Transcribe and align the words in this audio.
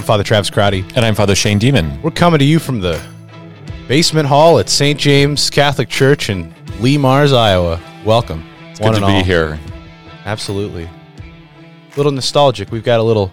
I'm 0.00 0.06
Father 0.06 0.24
Travis 0.24 0.48
Crotty. 0.48 0.82
And 0.96 1.04
I'm 1.04 1.14
Father 1.14 1.34
Shane 1.34 1.58
Demon. 1.58 2.00
We're 2.00 2.10
coming 2.10 2.38
to 2.38 2.44
you 2.44 2.58
from 2.58 2.80
the 2.80 2.98
basement 3.86 4.26
hall 4.26 4.58
at 4.58 4.70
St. 4.70 4.98
James 4.98 5.50
Catholic 5.50 5.90
Church 5.90 6.30
in 6.30 6.54
Le 6.80 6.98
Mars, 6.98 7.34
Iowa. 7.34 7.78
Welcome. 8.02 8.42
It's 8.70 8.80
good 8.80 8.94
to 8.94 9.00
be 9.00 9.04
all. 9.04 9.22
here. 9.22 9.60
Absolutely. 10.24 10.84
A 10.84 11.96
little 11.98 12.12
nostalgic. 12.12 12.72
We've 12.72 12.82
got 12.82 12.98
a 12.98 13.02
little 13.02 13.30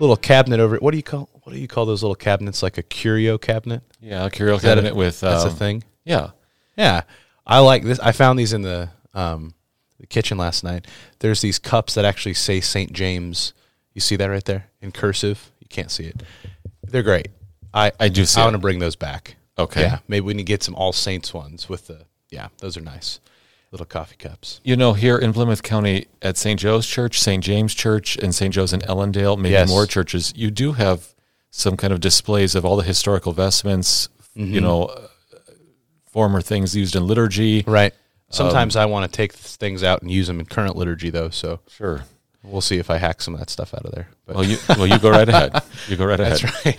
little 0.00 0.16
cabinet 0.16 0.58
over 0.58 0.78
What 0.78 0.90
do 0.90 0.96
you 0.96 1.04
call 1.04 1.28
what 1.44 1.52
do 1.52 1.60
you 1.60 1.68
call 1.68 1.86
those 1.86 2.02
little 2.02 2.16
cabinets? 2.16 2.60
Like 2.60 2.76
a 2.76 2.82
curio 2.82 3.38
cabinet? 3.38 3.84
Yeah, 4.00 4.26
a 4.26 4.30
curio 4.30 4.58
cabinet 4.58 4.94
a, 4.94 4.96
with 4.96 5.20
That's 5.20 5.44
um, 5.44 5.50
a 5.50 5.54
thing. 5.54 5.84
Yeah. 6.04 6.30
Yeah. 6.76 7.02
I 7.46 7.60
like 7.60 7.84
this. 7.84 8.00
I 8.00 8.10
found 8.10 8.36
these 8.36 8.52
in 8.52 8.62
the 8.62 8.90
um, 9.14 9.54
the 10.00 10.08
kitchen 10.08 10.38
last 10.38 10.64
night. 10.64 10.88
There's 11.20 11.40
these 11.40 11.60
cups 11.60 11.94
that 11.94 12.04
actually 12.04 12.34
say 12.34 12.60
St. 12.60 12.92
James. 12.92 13.54
You 13.94 14.00
see 14.00 14.16
that 14.16 14.26
right 14.26 14.44
there 14.44 14.70
in 14.80 14.90
cursive? 14.90 15.52
Can't 15.70 15.90
see 15.90 16.04
it. 16.04 16.22
They're 16.84 17.02
great. 17.02 17.28
I 17.72 17.92
I 17.98 18.08
do 18.08 18.24
see 18.26 18.40
I 18.40 18.44
want 18.44 18.54
to 18.54 18.58
bring 18.60 18.78
those 18.80 18.96
back. 18.96 19.36
Okay. 19.58 19.82
Yeah. 19.82 19.98
Maybe 20.08 20.20
we 20.26 20.34
need 20.34 20.42
to 20.42 20.52
get 20.52 20.62
some 20.62 20.74
All 20.74 20.92
Saints 20.92 21.32
ones 21.32 21.68
with 21.68 21.86
the 21.86 22.02
yeah, 22.30 22.48
those 22.58 22.76
are 22.76 22.80
nice. 22.82 23.20
Little 23.72 23.86
coffee 23.86 24.16
cups. 24.16 24.60
You 24.64 24.74
know, 24.76 24.92
here 24.94 25.16
in 25.16 25.32
Plymouth 25.32 25.62
County 25.62 26.06
at 26.22 26.36
St. 26.36 26.58
Joe's 26.58 26.86
Church, 26.86 27.20
St. 27.20 27.42
James 27.42 27.72
Church, 27.72 28.16
and 28.16 28.34
St. 28.34 28.52
Joe's 28.52 28.72
in 28.72 28.80
Ellendale, 28.80 29.38
maybe 29.38 29.52
Yes. 29.52 29.68
more 29.68 29.86
churches, 29.86 30.32
you 30.36 30.50
do 30.50 30.72
have 30.72 31.14
some 31.52 31.76
kind 31.76 31.92
of 31.92 32.00
displays 32.00 32.54
of 32.56 32.64
all 32.64 32.76
the 32.76 32.82
historical 32.82 33.32
vestments, 33.32 34.08
Mm-hmm. 34.36 34.54
you 34.54 34.60
know, 34.60 34.84
uh, 34.86 35.06
former 36.06 36.40
things 36.40 36.74
used 36.76 36.94
in 36.96 37.06
liturgy. 37.06 37.62
Right. 37.66 37.92
Sometimes 38.30 38.76
I 38.76 38.86
want 38.86 39.10
to 39.10 39.16
take 39.16 39.32
things 39.32 39.82
out 39.82 40.02
and 40.02 40.10
use 40.10 40.26
them 40.28 40.38
in 40.40 40.46
current 40.46 40.76
liturgy 40.76 41.10
though, 41.10 41.30
so 41.30 41.60
Sure. 41.68 42.04
We'll 42.42 42.60
see 42.60 42.78
if 42.78 42.90
I 42.90 42.96
hack 42.98 43.20
some 43.20 43.34
of 43.34 43.40
that 43.40 43.50
stuff 43.50 43.74
out 43.74 43.84
of 43.84 43.92
there. 43.92 44.08
But 44.26 44.36
Well, 44.36 44.44
you 44.44 44.58
well 44.68 44.86
you 44.86 44.98
go 44.98 45.10
right 45.10 45.28
ahead. 45.34 45.62
You 45.88 45.96
go 45.96 46.04
right 46.06 46.18
ahead. 46.20 46.38
that's 46.40 46.64
right. 46.66 46.78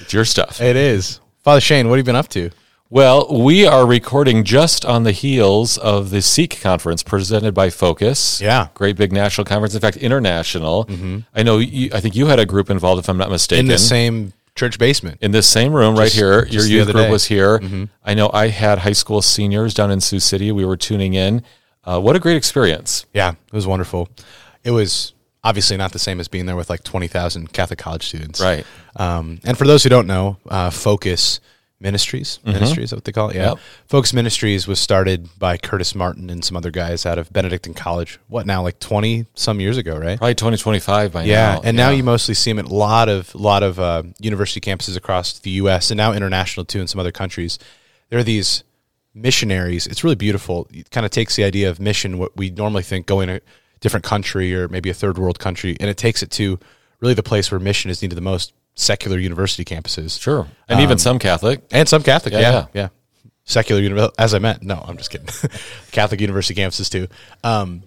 It's 0.00 0.12
your 0.12 0.24
stuff. 0.24 0.60
It 0.60 0.76
is. 0.76 1.20
Father 1.42 1.60
Shane, 1.60 1.88
what 1.88 1.96
have 1.96 2.04
you 2.06 2.06
been 2.06 2.16
up 2.16 2.28
to? 2.28 2.50
Well, 2.90 3.26
we 3.42 3.66
are 3.66 3.86
recording 3.86 4.44
just 4.44 4.84
on 4.84 5.04
the 5.04 5.12
heels 5.12 5.78
of 5.78 6.10
the 6.10 6.20
Seek 6.20 6.60
conference 6.60 7.02
presented 7.02 7.54
by 7.54 7.70
Focus. 7.70 8.38
Yeah. 8.40 8.64
Mm-hmm. 8.64 8.74
great 8.74 8.96
big 8.96 9.12
national 9.12 9.46
conference. 9.46 9.74
In 9.74 9.80
fact, 9.80 9.96
international. 9.96 10.86
I 11.34 11.42
know. 11.42 11.58
You, 11.58 11.90
I 11.94 12.00
think 12.00 12.14
you 12.16 12.26
had 12.26 12.38
a 12.38 12.44
group 12.46 12.68
involved, 12.68 12.98
if 13.00 13.08
I'm 13.08 13.16
not 13.16 13.30
mistaken, 13.30 13.64
In 13.64 13.68
the 13.68 13.78
same 13.78 14.34
church 14.54 14.78
basement. 14.78 15.18
in 15.22 15.30
this 15.30 15.46
same 15.48 15.72
room 15.72 15.96
right 15.96 16.12
here. 16.12 16.44
Your 16.46 16.66
youth 16.66 16.84
group 16.84 16.96
day. 16.96 17.02
Mm-hmm. 17.04 17.12
was 17.12 17.24
here. 17.24 17.60
I 18.04 18.12
know. 18.12 18.30
I 18.32 18.48
had 18.48 18.80
high 18.80 18.92
school 18.92 19.22
seniors 19.22 19.72
down 19.72 19.90
in 19.90 20.00
Sioux 20.02 20.20
City. 20.20 20.52
We 20.52 20.66
were 20.66 20.76
tuning 20.76 21.14
in. 21.14 21.42
Uh, 21.84 21.98
what 21.98 22.14
a 22.14 22.20
great 22.20 22.36
experience! 22.36 23.06
Yeah, 23.14 23.30
it 23.30 23.52
was 23.52 23.66
wonderful. 23.66 24.08
It 24.64 24.70
was 24.70 25.12
obviously 25.44 25.76
not 25.76 25.92
the 25.92 25.98
same 25.98 26.20
as 26.20 26.28
being 26.28 26.46
there 26.46 26.56
with 26.56 26.70
like 26.70 26.84
20,000 26.84 27.52
Catholic 27.52 27.78
college 27.78 28.06
students. 28.06 28.40
Right. 28.40 28.64
Um, 28.96 29.40
and 29.44 29.58
for 29.58 29.66
those 29.66 29.82
who 29.82 29.88
don't 29.88 30.06
know, 30.06 30.38
uh, 30.48 30.70
Focus 30.70 31.40
Ministries, 31.80 32.38
Ministries, 32.44 32.84
is 32.84 32.90
that 32.90 32.96
what 32.96 33.04
they 33.04 33.10
call 33.12 33.30
it? 33.30 33.34
Yeah. 33.34 33.48
Yep. 33.50 33.58
Focus 33.86 34.12
Ministries 34.12 34.68
was 34.68 34.78
started 34.78 35.28
by 35.36 35.56
Curtis 35.56 35.96
Martin 35.96 36.30
and 36.30 36.44
some 36.44 36.56
other 36.56 36.70
guys 36.70 37.04
out 37.04 37.18
of 37.18 37.32
Benedictine 37.32 37.74
College. 37.74 38.20
What 38.28 38.46
now, 38.46 38.62
like 38.62 38.78
20 38.78 39.26
some 39.34 39.58
years 39.58 39.78
ago, 39.78 39.96
right? 39.98 40.16
Probably 40.16 40.36
2025 40.36 41.12
by 41.12 41.22
now. 41.22 41.28
Yeah, 41.28 41.54
now. 41.54 41.60
and 41.64 41.76
now 41.76 41.90
you 41.90 42.04
mostly 42.04 42.34
see 42.34 42.52
them 42.52 42.60
at 42.60 42.66
a 42.66 42.74
lot 42.74 43.08
of 43.08 43.34
lot 43.34 43.64
of 43.64 43.80
uh, 43.80 44.04
university 44.20 44.60
campuses 44.60 44.96
across 44.96 45.40
the 45.40 45.50
U.S. 45.50 45.90
and 45.90 45.98
now 45.98 46.12
international 46.12 46.64
too 46.64 46.80
in 46.80 46.86
some 46.86 47.00
other 47.00 47.10
countries. 47.10 47.58
There 48.10 48.18
are 48.20 48.24
these 48.24 48.62
missionaries. 49.12 49.88
It's 49.88 50.04
really 50.04 50.14
beautiful. 50.14 50.68
It 50.70 50.88
kind 50.92 51.04
of 51.04 51.10
takes 51.10 51.34
the 51.34 51.42
idea 51.42 51.68
of 51.68 51.80
mission, 51.80 52.18
what 52.18 52.36
we 52.36 52.50
normally 52.50 52.84
think 52.84 53.06
going 53.06 53.40
different 53.82 54.04
country 54.04 54.54
or 54.54 54.68
maybe 54.68 54.88
a 54.88 54.94
third 54.94 55.18
world 55.18 55.38
country, 55.38 55.76
and 55.78 55.90
it 55.90 55.98
takes 55.98 56.22
it 56.22 56.30
to 56.30 56.58
really 57.00 57.12
the 57.12 57.22
place 57.22 57.50
where 57.50 57.60
mission 57.60 57.90
is 57.90 58.00
needed 58.00 58.14
the 58.14 58.22
most: 58.22 58.54
secular 58.74 59.18
university 59.18 59.64
campuses. 59.64 60.18
sure, 60.18 60.48
and 60.68 60.80
even 60.80 60.96
some 60.96 61.18
Catholic. 61.18 61.62
and 61.70 61.86
some 61.86 62.02
Catholic. 62.02 62.32
Yeah, 62.32 62.40
yeah. 62.40 62.50
Yeah, 62.52 62.66
yeah. 62.72 62.88
Secular 63.44 63.82
university, 63.82 64.14
as 64.18 64.32
I 64.32 64.38
meant. 64.38 64.62
No, 64.62 64.82
I'm 64.86 64.96
just 64.96 65.10
kidding. 65.10 65.26
Catholic 65.92 66.20
university 66.20 66.58
campuses 66.58 66.88
too. 66.88 67.08
Um, 67.44 67.82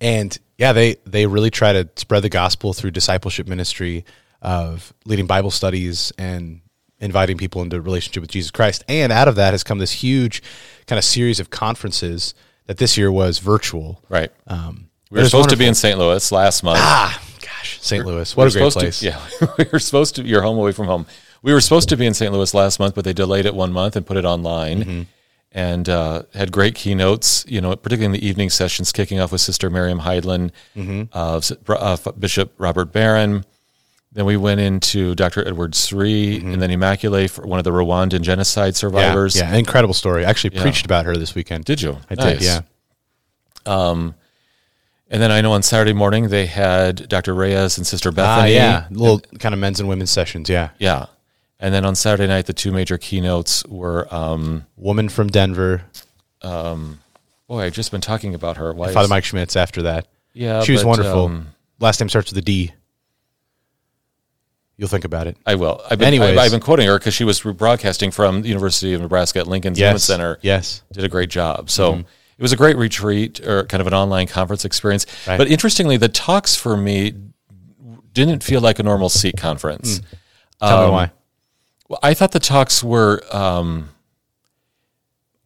and 0.00 0.36
yeah, 0.58 0.72
they 0.72 0.96
they 1.06 1.26
really 1.26 1.50
try 1.50 1.72
to 1.72 1.88
spread 1.96 2.22
the 2.22 2.28
gospel 2.28 2.74
through 2.74 2.90
discipleship 2.90 3.48
ministry 3.48 4.04
of 4.42 4.92
leading 5.06 5.26
Bible 5.26 5.50
studies 5.50 6.12
and 6.18 6.60
inviting 6.98 7.36
people 7.36 7.62
into 7.62 7.76
a 7.76 7.80
relationship 7.80 8.20
with 8.20 8.30
Jesus 8.30 8.50
Christ. 8.50 8.84
And 8.88 9.12
out 9.12 9.28
of 9.28 9.36
that 9.36 9.52
has 9.52 9.64
come 9.64 9.78
this 9.78 9.92
huge 9.92 10.42
kind 10.86 10.98
of 10.98 11.04
series 11.04 11.40
of 11.40 11.50
conferences 11.50 12.34
that 12.66 12.78
this 12.78 12.96
year 12.96 13.10
was 13.10 13.38
virtual. 13.38 14.02
Right. 14.08 14.30
Um, 14.46 14.88
we 15.10 15.20
were 15.20 15.26
supposed 15.26 15.50
to 15.50 15.56
be 15.56 15.66
in 15.66 15.74
St. 15.74 15.98
Louis 15.98 16.32
last 16.32 16.62
month. 16.62 16.78
ah, 16.82 17.20
gosh, 17.40 17.78
St. 17.80 18.04
Louis, 18.04 18.36
what 18.36 18.44
We 18.44 18.60
a 18.60 18.62
great 18.62 18.72
place. 18.72 19.00
To, 19.00 19.06
yeah, 19.06 19.20
we 19.58 19.66
were 19.72 19.78
supposed 19.78 20.16
to. 20.16 20.22
You're 20.22 20.42
home 20.42 20.58
away 20.58 20.72
from 20.72 20.86
home. 20.86 21.06
We 21.42 21.52
were 21.52 21.60
supposed 21.60 21.88
to 21.90 21.96
be 21.96 22.06
in 22.06 22.14
St. 22.14 22.32
Louis 22.32 22.52
last 22.54 22.78
month, 22.80 22.94
but 22.94 23.04
they 23.04 23.12
delayed 23.12 23.46
it 23.46 23.54
one 23.54 23.72
month 23.72 23.96
and 23.96 24.06
put 24.06 24.16
it 24.16 24.24
online, 24.24 24.78
Mm-hmm. 24.84 25.02
and 25.52 25.88
uh, 25.88 26.22
had 26.34 26.50
great 26.50 26.74
keynotes. 26.74 27.44
You 27.48 27.60
know, 27.60 27.76
particularly 27.76 28.06
in 28.16 28.20
the 28.20 28.26
evening 28.26 28.50
sessions, 28.50 28.92
kicking 28.92 29.20
off 29.20 29.30
with 29.30 29.40
Sister 29.42 29.68
Miriam 29.70 30.00
Heidland, 30.00 30.50
Mm-hmm. 30.74 31.02
uh, 31.12 31.40
uh, 31.74 32.12
Bishop 32.12 32.52
Robert 32.58 32.86
Barron. 32.92 33.44
Then 34.12 34.26
we 34.26 34.36
went 34.36 34.60
into 34.60 35.16
Dr. 35.16 35.44
Edward 35.46 35.74
Sri, 35.74 36.38
and 36.38 36.62
then 36.62 36.70
Immaculée 36.70 37.28
for 37.28 37.44
one 37.48 37.58
of 37.58 37.64
the 37.64 37.72
Rwandan 37.72 38.20
genocide 38.22 38.74
Mm-hmm. 38.74 38.96
Yeah, 38.96 39.02
survivors. 39.02 39.36
yeah, 39.36 39.54
incredible 39.56 39.92
story. 39.92 40.24
I 40.24 40.30
actually 40.30 40.50
preached 40.50 40.86
about 40.86 41.04
her 41.04 41.16
this 41.16 41.34
weekend. 41.34 41.64
Did 41.64 41.82
you? 41.82 41.98
I 42.08 42.14
Nice. 42.14 42.38
did. 42.38 42.42
Yeah. 42.42 42.60
And 45.14 45.22
then 45.22 45.30
I 45.30 45.40
know 45.42 45.52
on 45.52 45.62
Saturday 45.62 45.92
morning 45.92 46.28
they 46.28 46.46
had 46.46 47.08
Dr. 47.08 47.34
Reyes 47.34 47.78
and 47.78 47.86
Sister 47.86 48.08
Ah, 48.08 48.12
Bethany. 48.12 48.54
yeah, 48.54 48.86
little 48.90 49.20
kind 49.38 49.54
of 49.54 49.60
men's 49.60 49.78
and 49.78 49.88
women's 49.88 50.10
sessions. 50.10 50.48
Yeah, 50.50 50.70
Yeah. 50.78 51.06
And 51.60 51.72
then 51.72 51.84
on 51.84 51.94
Saturday 51.94 52.26
night, 52.26 52.46
the 52.46 52.52
two 52.52 52.72
major 52.72 52.98
keynotes 52.98 53.64
were, 53.66 54.12
um, 54.12 54.66
woman 54.76 55.08
from 55.08 55.28
Denver, 55.28 55.82
Um, 56.42 56.98
boy, 57.48 57.62
I've 57.62 57.72
just 57.72 57.90
been 57.92 58.00
talking 58.02 58.34
about 58.34 58.56
her. 58.58 58.72
Why 58.72 58.92
Father 58.92 59.04
is- 59.04 59.10
Mike 59.10 59.24
Schmitz. 59.24 59.54
After 59.56 59.82
that, 59.82 60.06
Yeah, 60.34 60.62
she 60.64 60.72
was 60.72 60.82
but, 60.82 60.88
wonderful. 60.88 61.24
um, 61.26 61.48
Last 61.80 62.00
name 62.00 62.08
starts 62.08 62.30
with 62.32 62.38
a 62.38 62.42
D. 62.42 62.72
You'll 64.76 64.88
think 64.88 65.04
about 65.04 65.26
it. 65.28 65.36
I 65.46 65.54
will. 65.54 65.80
I've 65.88 65.98
been, 66.00 66.08
Anyways. 66.08 66.30
I've, 66.32 66.38
I've 66.46 66.50
been 66.50 66.60
quoting 66.60 66.88
her 66.88 66.98
because 66.98 67.14
she 67.14 67.22
was 67.24 67.40
broadcasting 67.40 68.10
from 68.10 68.42
the 68.42 68.48
University 68.48 68.92
of 68.92 69.00
Nebraska 69.00 69.38
at 69.38 69.46
Lincoln's 69.46 69.80
Women's 69.80 70.02
Center. 70.02 70.38
yes, 70.42 70.82
Did 70.92 71.04
a 71.04 71.08
great 71.08 71.30
job. 71.30 71.70
So 71.70 72.04
it 72.38 72.42
was 72.42 72.52
a 72.52 72.56
great 72.56 72.76
retreat 72.76 73.40
or 73.46 73.64
kind 73.64 73.80
of 73.80 73.86
an 73.86 73.94
online 73.94 74.26
conference 74.26 74.64
experience. 74.64 75.06
Right. 75.26 75.38
But 75.38 75.48
interestingly, 75.48 75.96
the 75.96 76.08
talks 76.08 76.56
for 76.56 76.76
me 76.76 77.14
didn't 78.12 78.42
feel 78.42 78.60
like 78.60 78.78
a 78.78 78.82
normal 78.82 79.08
Seek 79.08 79.36
conference. 79.36 80.00
Tell 80.60 80.78
Um, 80.78 80.84
me 80.86 80.90
why. 80.92 81.10
Well, 81.88 81.98
I 82.02 82.14
thought 82.14 82.32
the 82.32 82.40
talks 82.40 82.82
were, 82.82 83.22
um, 83.30 83.90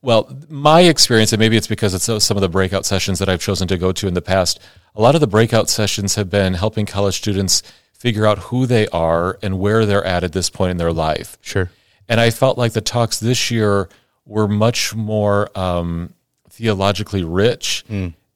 well, 0.03 0.31
my 0.49 0.83
experience, 0.83 1.33
and 1.33 1.41
maybe 1.41 1.57
it's 1.57 1.67
because 1.67 1.95
it's 1.95 2.05
some 2.25 2.37
of 2.37 2.41
the 2.41 2.49
breakout 2.49 2.87
sessions 2.87 3.19
that 3.19 3.29
I've 3.29 3.41
chosen 3.41 3.67
to 3.69 3.77
go 3.77 3.91
to 3.93 4.07
in 4.07 4.15
the 4.15 4.23
past. 4.23 4.61
A 4.95 5.01
lot 5.01 5.15
of 5.15 5.21
the 5.21 5.27
breakout 5.27 5.69
sessions 5.69 6.15
have 6.15 6.31
been 6.31 6.55
helping 6.55 6.87
college 6.87 7.17
students 7.17 7.63
figure 7.93 8.27
out 8.27 8.39
who 8.39 8.65
they 8.67 8.87
are 8.89 9.39
and 9.43 9.59
where 9.59 9.85
they're 9.85 10.05
at 10.05 10.23
at 10.23 10.33
this 10.33 10.51
point 10.51 10.71
in 10.71 10.77
their 10.77 10.93
life. 10.93 11.37
Sure. 11.41 11.71
And 12.09 12.21
I 12.21 12.31
felt 12.31 12.57
like 12.57 12.73
the 12.73 12.81
talks 12.81 13.19
this 13.19 13.51
year 13.51 13.89
were 14.25 14.47
much 14.47 14.95
more 14.95 15.51
um, 15.59 16.15
theologically 16.59 17.23
rich 17.25 17.85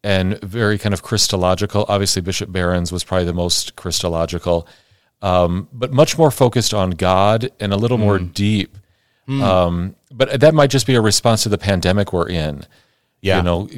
and 0.05 0.41
very 0.43 0.79
kind 0.79 0.93
of 0.95 1.03
Christological. 1.03 1.85
Obviously, 1.89 2.23
Bishop 2.23 2.51
Barron's 2.53 2.93
was 2.93 3.03
probably 3.05 3.27
the 3.27 3.33
most 3.35 3.75
Christological, 3.77 4.67
um, 5.21 5.69
but 5.73 5.93
much 5.93 6.17
more 6.17 6.31
focused 6.31 6.73
on 6.73 6.91
God 6.93 7.51
and 7.61 7.73
a 7.73 7.77
little 7.77 7.99
more 7.99 8.19
deep. 8.19 8.79
Um, 9.29 9.97
but 10.11 10.41
that 10.41 10.55
might 10.55 10.71
just 10.71 10.87
be 10.87 10.95
a 10.95 11.01
response 11.01 11.43
to 11.45 11.49
the 11.49 11.59
pandemic 11.59 12.13
we're 12.13 12.29
in. 12.29 12.65
Yeah. 13.21 13.39
You 13.39 13.43
know, 13.43 13.69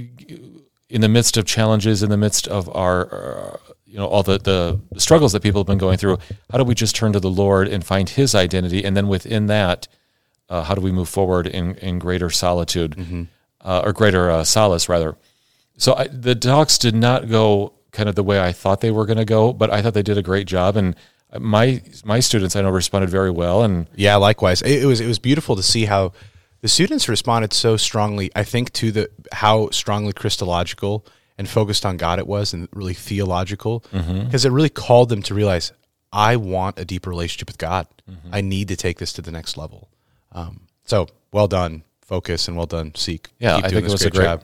in 0.89 1.01
the 1.01 1.09
midst 1.09 1.37
of 1.37 1.45
challenges, 1.45 2.03
in 2.03 2.11
the 2.11 2.17
midst 2.17 2.49
of 2.49 2.69
our, 2.75 3.55
uh, 3.55 3.57
you 3.87 3.99
know, 3.99 4.07
all 4.07 4.23
the, 4.23 4.39
the 4.39 4.81
struggles 4.99 5.33
that 5.33 5.43
people 5.43 5.61
have 5.61 5.67
been 5.67 5.79
going 5.79 5.99
through, 5.99 6.19
how 6.51 6.59
do 6.59 6.65
we 6.65 6.75
just 6.75 6.97
turn 6.97 7.13
to 7.13 7.21
the 7.21 7.31
Lord 7.31 7.69
and 7.69 7.85
find 7.85 8.09
His 8.09 8.35
identity? 8.35 8.85
And 8.85 8.97
then 8.97 9.07
within 9.09 9.47
that, 9.47 9.87
uh, 10.49 10.63
how 10.63 10.75
do 10.75 10.81
we 10.81 10.93
move 10.93 11.09
forward 11.09 11.47
in, 11.47 11.75
in 11.77 11.99
greater 11.99 12.31
solitude 12.31 12.97
uh, 13.65 13.83
or 13.85 13.93
greater 13.93 14.31
uh, 14.31 14.45
solace, 14.45 14.89
rather? 14.89 15.17
So 15.77 15.95
I, 15.95 16.07
the 16.09 16.35
talks 16.35 16.79
did 16.79 16.95
not 16.95 17.29
go 17.29 17.73
kind 17.91 18.09
of 18.09 18.15
the 18.15 18.23
way 18.23 18.41
I 18.41 18.53
thought 18.53 18.81
they 18.81 18.91
were 18.91 19.07
going 19.07 19.19
to 19.19 19.25
go, 19.25 19.53
but 19.53 19.73
I 19.73 19.83
thought 19.83 19.95
they 19.95 20.03
did 20.03 20.19
a 20.19 20.23
great 20.23 20.47
job. 20.47 20.77
And 20.77 20.95
my 21.39 21.83
my 22.05 22.21
students 22.21 22.55
I 22.55 22.63
know 22.63 22.71
responded 22.71 23.11
very 23.11 23.31
well, 23.31 23.63
and 23.63 23.89
Yeah, 23.97 24.17
likewise. 24.17 24.63
It, 24.63 24.83
it 24.83 24.87
was 24.87 25.01
it 25.01 25.07
was 25.07 25.19
beautiful 25.19 25.57
to 25.57 25.63
see 25.63 25.87
how 25.87 26.13
the 26.61 26.69
students 26.69 27.09
responded 27.09 27.53
so 27.53 27.77
strongly. 27.77 28.31
I 28.37 28.45
think 28.45 28.73
to 28.75 28.93
the 28.93 29.11
how 29.33 29.71
strongly 29.71 30.13
Christological 30.13 31.05
and 31.37 31.49
focused 31.49 31.85
on 31.85 31.97
God 31.97 32.19
it 32.21 32.27
was, 32.29 32.53
and 32.55 32.69
really 32.73 32.95
theological, 32.95 33.85
because 33.91 34.45
it 34.45 34.53
really 34.53 34.69
called 34.71 35.09
them 35.09 35.23
to 35.23 35.35
realize 35.35 35.73
I 36.13 36.37
want 36.37 36.79
a 36.79 36.85
deeper 36.85 37.11
relationship 37.11 37.49
with 37.49 37.59
God. 37.59 37.89
I 38.31 38.41
need 38.41 38.69
to 38.69 38.77
take 38.77 38.99
this 38.99 39.13
to 39.15 39.23
the 39.23 39.33
next 39.33 39.57
level. 39.57 39.89
Um, 40.31 40.69
so 40.85 41.09
well 41.33 41.49
done, 41.49 41.83
focus, 42.05 42.49
and 42.49 42.57
well 42.57 42.67
done, 42.67 42.95
seek. 42.95 43.29
yeah, 43.39 43.57
Keep 43.57 43.65
I 43.65 43.69
think 43.69 43.87
it 43.87 43.93
was 43.93 44.05
a 44.05 44.11
great. 44.11 44.41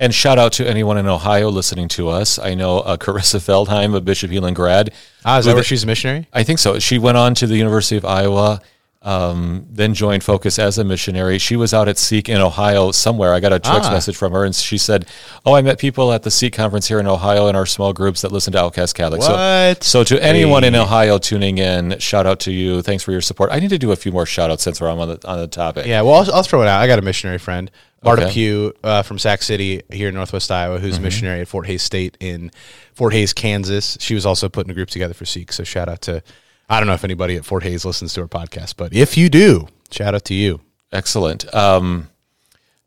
And 0.00 0.12
shout 0.12 0.38
out 0.38 0.52
to 0.54 0.68
anyone 0.68 0.98
in 0.98 1.06
Ohio 1.06 1.50
listening 1.50 1.86
to 1.90 2.08
us. 2.08 2.38
I 2.38 2.54
know 2.54 2.80
uh, 2.80 2.96
Carissa 3.04 3.38
Feldheim 3.40 3.94
of 3.94 4.04
Bishop 4.04 4.30
Heelan 4.30 4.54
grad. 4.54 4.92
Ah, 5.24 5.38
is 5.38 5.44
that 5.44 5.54
where 5.54 5.62
she's 5.62 5.84
a 5.84 5.86
missionary? 5.86 6.26
I 6.32 6.42
think 6.42 6.58
so. 6.58 6.78
She 6.80 6.98
went 6.98 7.16
on 7.16 7.34
to 7.36 7.46
the 7.46 7.56
University 7.56 7.96
of 7.96 8.04
Iowa, 8.04 8.60
um, 9.04 9.66
then 9.70 9.92
joined 9.94 10.24
Focus 10.24 10.58
as 10.58 10.78
a 10.78 10.84
missionary. 10.84 11.38
She 11.38 11.56
was 11.56 11.74
out 11.74 11.88
at 11.88 11.98
Seek 11.98 12.28
in 12.28 12.40
Ohio 12.40 12.90
somewhere. 12.90 13.34
I 13.34 13.40
got 13.40 13.52
a 13.52 13.58
text 13.58 13.90
Ah. 13.90 13.92
message 13.92 14.16
from 14.16 14.32
her, 14.32 14.44
and 14.44 14.54
she 14.54 14.78
said, 14.78 15.06
"Oh, 15.44 15.54
I 15.54 15.60
met 15.62 15.78
people 15.78 16.12
at 16.12 16.22
the 16.22 16.30
Seek 16.30 16.54
conference 16.54 16.88
here 16.88 16.98
in 16.98 17.06
Ohio 17.06 17.46
in 17.48 17.54
our 17.54 17.66
small 17.66 17.92
groups 17.92 18.22
that 18.22 18.32
listen 18.32 18.52
to 18.54 18.60
Outcast 18.60 18.94
Catholic." 18.94 19.20
What? 19.20 19.84
So, 19.84 20.02
so 20.02 20.16
to 20.16 20.24
anyone 20.24 20.64
in 20.64 20.74
Ohio 20.74 21.18
tuning 21.18 21.58
in, 21.58 21.98
shout 21.98 22.26
out 22.26 22.40
to 22.40 22.50
you. 22.52 22.80
Thanks 22.82 23.02
for 23.04 23.12
your 23.12 23.20
support. 23.20 23.50
I 23.52 23.60
need 23.60 23.70
to 23.70 23.78
do 23.78 23.92
a 23.92 23.96
few 23.96 24.10
more 24.10 24.24
shout 24.26 24.50
outs 24.50 24.62
since 24.62 24.80
we're 24.80 24.88
on 24.88 24.96
the 25.06 25.28
on 25.28 25.38
the 25.38 25.48
topic. 25.48 25.86
Yeah, 25.86 26.00
well, 26.00 26.14
I'll, 26.14 26.34
I'll 26.36 26.42
throw 26.42 26.62
it 26.62 26.68
out. 26.68 26.80
I 26.80 26.86
got 26.86 26.98
a 26.98 27.02
missionary 27.02 27.38
friend, 27.38 27.70
Marta 28.02 28.22
Okay. 28.24 28.32
Pugh 28.32 28.72
uh, 28.82 29.02
from 29.02 29.18
Sac 29.18 29.42
City 29.42 29.82
here 29.92 30.08
in 30.08 30.14
Northwest 30.14 30.50
Iowa, 30.50 30.78
who's 30.78 30.96
a 30.96 31.00
missionary 31.00 31.40
at 31.42 31.48
Fort 31.48 31.66
Hays 31.66 31.82
State 31.82 32.16
in 32.20 32.50
Fort 32.94 33.12
Hays, 33.12 33.32
Kansas. 33.34 33.98
She 34.00 34.14
was 34.14 34.24
also 34.24 34.48
putting 34.48 34.70
a 34.70 34.74
group 34.74 34.88
together 34.88 35.12
for 35.14 35.26
Seek. 35.26 35.52
So 35.52 35.62
shout 35.64 35.88
out 35.90 36.00
to, 36.02 36.22
I 36.68 36.80
don't 36.80 36.86
know 36.86 36.94
if 36.94 37.04
anybody 37.04 37.36
at 37.36 37.44
Fort 37.44 37.62
Hays 37.62 37.84
listens 37.84 38.14
to 38.14 38.22
our 38.22 38.28
podcast, 38.28 38.74
but 38.76 38.92
if 38.94 39.16
you 39.16 39.28
do, 39.28 39.68
shout 39.90 40.14
out 40.14 40.24
to 40.26 40.34
you. 40.34 40.60
Excellent. 40.92 41.52
Um, 41.54 42.08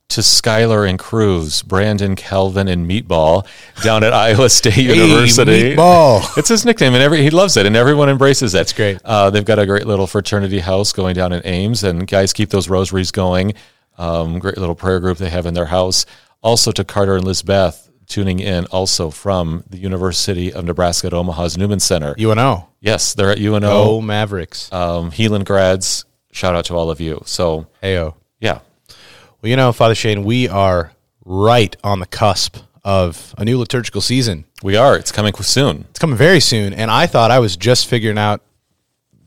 to 0.09 0.21
Skylar 0.21 0.89
and 0.89 0.97
Cruz, 0.97 1.61
Brandon, 1.63 2.15
Kelvin, 2.15 2.67
and 2.69 2.89
Meatball 2.89 3.45
down 3.83 4.03
at 4.03 4.13
Iowa 4.25 4.49
State 4.49 4.77
University. 4.77 5.75
Meatball. 5.75 6.25
It's 6.37 6.49
his 6.49 6.65
nickname, 6.65 6.93
and 6.93 7.03
every 7.03 7.21
he 7.21 7.29
loves 7.29 7.57
it, 7.57 7.65
and 7.65 7.75
everyone 7.75 8.09
embraces 8.09 8.53
it. 8.53 8.57
That's 8.57 8.73
great. 8.73 8.99
Uh, 9.03 9.29
they've 9.29 9.43
got 9.43 9.59
a 9.59 9.65
great 9.65 9.85
little 9.85 10.07
fraternity 10.07 10.59
house 10.59 10.93
going 10.93 11.13
down 11.15 11.33
in 11.33 11.45
Ames, 11.45 11.83
and 11.83 12.07
guys 12.07 12.31
keep 12.31 12.49
those 12.49 12.69
rosaries 12.69 13.11
going. 13.11 13.53
Um, 13.97 14.39
great 14.39 14.57
little 14.57 14.75
prayer 14.75 14.99
group 14.99 15.17
they 15.17 15.29
have 15.29 15.45
in 15.45 15.53
their 15.53 15.65
house. 15.65 16.05
Also 16.41 16.71
to 16.71 16.83
Carter 16.83 17.15
and 17.15 17.25
Lizbeth 17.25 17.89
tuning 18.07 18.39
in, 18.39 18.65
also 18.67 19.09
from 19.09 19.63
the 19.69 19.77
University 19.77 20.51
of 20.51 20.65
Nebraska 20.65 21.07
at 21.07 21.13
Omaha's 21.13 21.57
Newman 21.57 21.79
Center. 21.79 22.15
UNO. 22.19 22.69
yes, 22.79 23.13
they're 23.13 23.31
at 23.31 23.39
UNO. 23.39 23.59
Go 23.59 24.01
Mavericks. 24.01 24.71
Um, 24.71 25.11
grads. 25.43 26.05
Shout 26.31 26.55
out 26.55 26.65
to 26.65 26.75
all 26.75 26.89
of 26.89 26.99
you. 26.99 27.21
So 27.25 27.67
Heyo. 27.83 28.15
yeah, 28.39 28.59
Well, 29.41 29.49
you 29.49 29.55
know, 29.55 29.71
Father 29.71 29.95
Shane, 29.95 30.23
we 30.23 30.47
are 30.47 30.93
right 31.25 31.75
on 31.83 31.99
the 31.99 32.05
cusp 32.05 32.57
of 32.83 33.35
a 33.37 33.43
new 33.43 33.59
liturgical 33.59 34.01
season. 34.01 34.45
we 34.63 34.77
are. 34.77 34.95
It's 34.95 35.11
coming 35.11 35.33
soon. 35.35 35.85
It's 35.89 35.99
coming 35.99 36.15
very 36.17 36.39
soon, 36.39 36.73
and 36.73 36.89
I 36.89 37.05
thought 37.07 37.31
I 37.31 37.39
was 37.39 37.57
just 37.57 37.87
figuring 37.87 38.17
out 38.17 38.41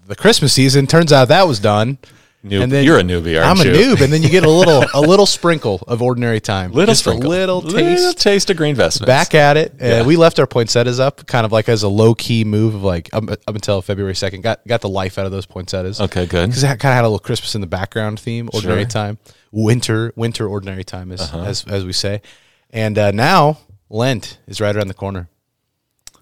the 0.07 0.17
Christmas 0.17 0.53
season. 0.55 0.87
Turns 0.87 1.13
out 1.13 1.29
that 1.29 1.47
was 1.47 1.61
done. 1.61 1.99
Noob. 2.45 2.63
And 2.63 2.73
then 2.73 2.85
You're 2.87 2.99
a 2.99 3.03
newbie, 3.03 3.37
aren't 3.39 3.61
I'm 3.61 3.67
you? 3.67 3.73
a 3.75 3.77
noob, 3.77 4.01
and 4.01 4.11
then 4.11 4.23
you 4.23 4.31
get 4.31 4.45
a 4.45 4.51
little 4.51 4.83
a 4.95 5.01
little 5.01 5.27
sprinkle 5.27 5.83
of 5.87 6.01
ordinary 6.01 6.41
time, 6.41 6.73
Little 6.73 6.93
just 6.93 7.01
sprinkle. 7.01 7.29
a 7.29 7.31
little 7.31 7.61
Little 7.61 7.79
taste. 8.13 8.19
taste 8.19 8.49
of 8.51 8.57
green 8.57 8.75
vestments. 8.75 9.07
Back 9.07 9.35
at 9.35 9.59
it. 9.59 9.73
Uh, 9.73 9.85
Yeah. 9.85 10.03
we 10.05 10.17
left 10.17 10.39
our 10.39 10.47
poinsettias 10.47 10.99
up, 10.99 11.27
kind 11.27 11.45
of 11.45 11.53
like 11.53 11.69
as 11.69 11.83
a 11.83 11.89
low 11.89 12.15
key 12.15 12.45
move 12.45 12.75
of 12.75 12.83
like 12.83 13.11
up, 13.13 13.31
up 13.31 13.55
until 13.55 13.83
February 13.83 14.15
second. 14.15 14.41
Got 14.41 14.67
got 14.67 14.81
the 14.81 14.89
life 14.89 15.19
out 15.19 15.27
of 15.27 15.33
those 15.33 15.45
poinsettias. 15.45 16.01
Okay, 16.01 16.25
good. 16.25 16.49
because 16.49 16.63
it 16.65 16.69
kind 16.69 16.77
of 16.77 16.95
had 16.95 17.03
a 17.05 17.09
little 17.09 17.19
Christmas 17.19 17.55
in 17.55 17.61
the 17.61 17.67
background 17.67 18.19
theme, 18.19 18.49
ordinary 18.55 18.85
Sure. 18.85 18.89
time, 18.89 19.19
winter, 19.53 20.13
winter 20.17 20.49
ordinary 20.49 20.83
time, 20.85 21.13
as 21.13 21.21
Uh-huh. 21.21 21.41
as, 21.43 21.65
as 21.69 21.85
we 21.85 21.93
say. 21.93 22.23
And 22.71 22.97
uh, 22.97 23.11
now 23.11 23.59
Lent 23.91 24.39
is 24.47 24.63
right 24.63 24.75
around 24.75 24.89
the 24.89 24.95
corner. 24.95 25.29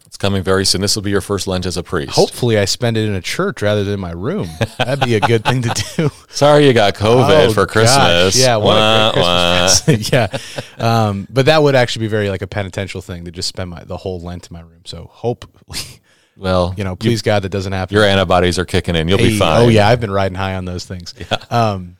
It's 0.08 0.16
coming 0.16 0.43
very 0.43 0.64
soon. 0.64 0.81
This 0.81 0.96
will 0.96 1.02
be 1.02 1.10
your 1.10 1.20
first 1.20 1.46
Lent 1.46 1.66
as 1.66 1.76
a 1.76 1.82
priest. 1.82 2.12
Hopefully, 2.12 2.58
I 2.58 2.64
spend 2.64 2.96
it 2.96 3.06
in 3.06 3.14
a 3.14 3.20
church 3.20 3.60
rather 3.60 3.84
than 3.84 4.00
my 4.00 4.10
room. 4.12 4.49
That'd 4.78 5.05
be 5.05 5.14
a 5.16 5.20
good 5.20 5.44
thing 5.44 5.60
to 5.62 5.84
do. 5.96 6.10
Sorry 6.31 6.66
you 6.66 6.72
got 6.72 6.94
COVID 6.94 7.49
Oh, 7.49 7.52
for 7.52 7.66
Christmas. 7.66 8.34
gosh. 8.34 8.37
Yeah, 8.37 8.56
what 8.56 8.75
Wah. 9.16 9.69
Christmas 9.69 10.10
yeah, 10.12 10.38
um, 10.78 11.28
but 11.31 11.44
that 11.46 11.62
would 11.62 11.75
actually 11.75 12.06
be 12.06 12.08
very 12.08 12.31
like 12.31 12.40
a 12.40 12.46
penitential 12.46 13.02
thing 13.02 13.26
to 13.26 13.31
just 13.31 13.49
spend 13.50 13.69
my, 13.69 13.84
the 13.84 13.99
whole 13.99 14.19
Lent 14.20 14.49
in 14.50 14.55
my 14.55 14.62
room. 14.62 14.81
So 14.87 15.08
hopefully, 15.12 15.78
Well, 16.38 16.72
you 16.78 16.84
know, 16.84 16.96
please 16.96 17.20
God, 17.20 17.43
that 17.43 17.50
doesn't 17.50 17.72
happen. 17.72 17.94
your 17.94 18.04
antibodies 18.04 18.58
are 18.58 18.64
kicking 18.64 18.96
in. 18.96 19.08
You'll 19.08 19.19
be 19.19 19.38
fine. 19.38 19.61
Oh 19.62 19.69
yeah, 19.69 19.88
I've 19.88 20.00
been 20.00 20.11
riding 20.11 20.37
high 20.37 20.54
on 20.54 20.64
those 20.64 20.87
things. 20.87 21.12
Um, 21.50 21.96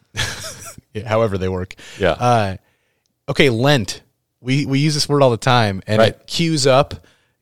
yeah, 0.95 1.07
however 1.07 1.37
they 1.39 1.49
work. 1.51 1.75
Yeah. 1.99 2.13
Uh, 2.13 2.57
okay, 3.29 3.51
Lent. 3.51 4.01
We 4.41 4.65
we 4.65 4.79
use 4.79 4.95
this 4.95 5.09
word 5.09 5.23
all 5.23 5.31
the 5.31 5.37
time, 5.37 5.83
and 5.87 5.99
Right. 5.99 6.15
it 6.15 6.27
cues 6.27 6.67
up, 6.67 6.95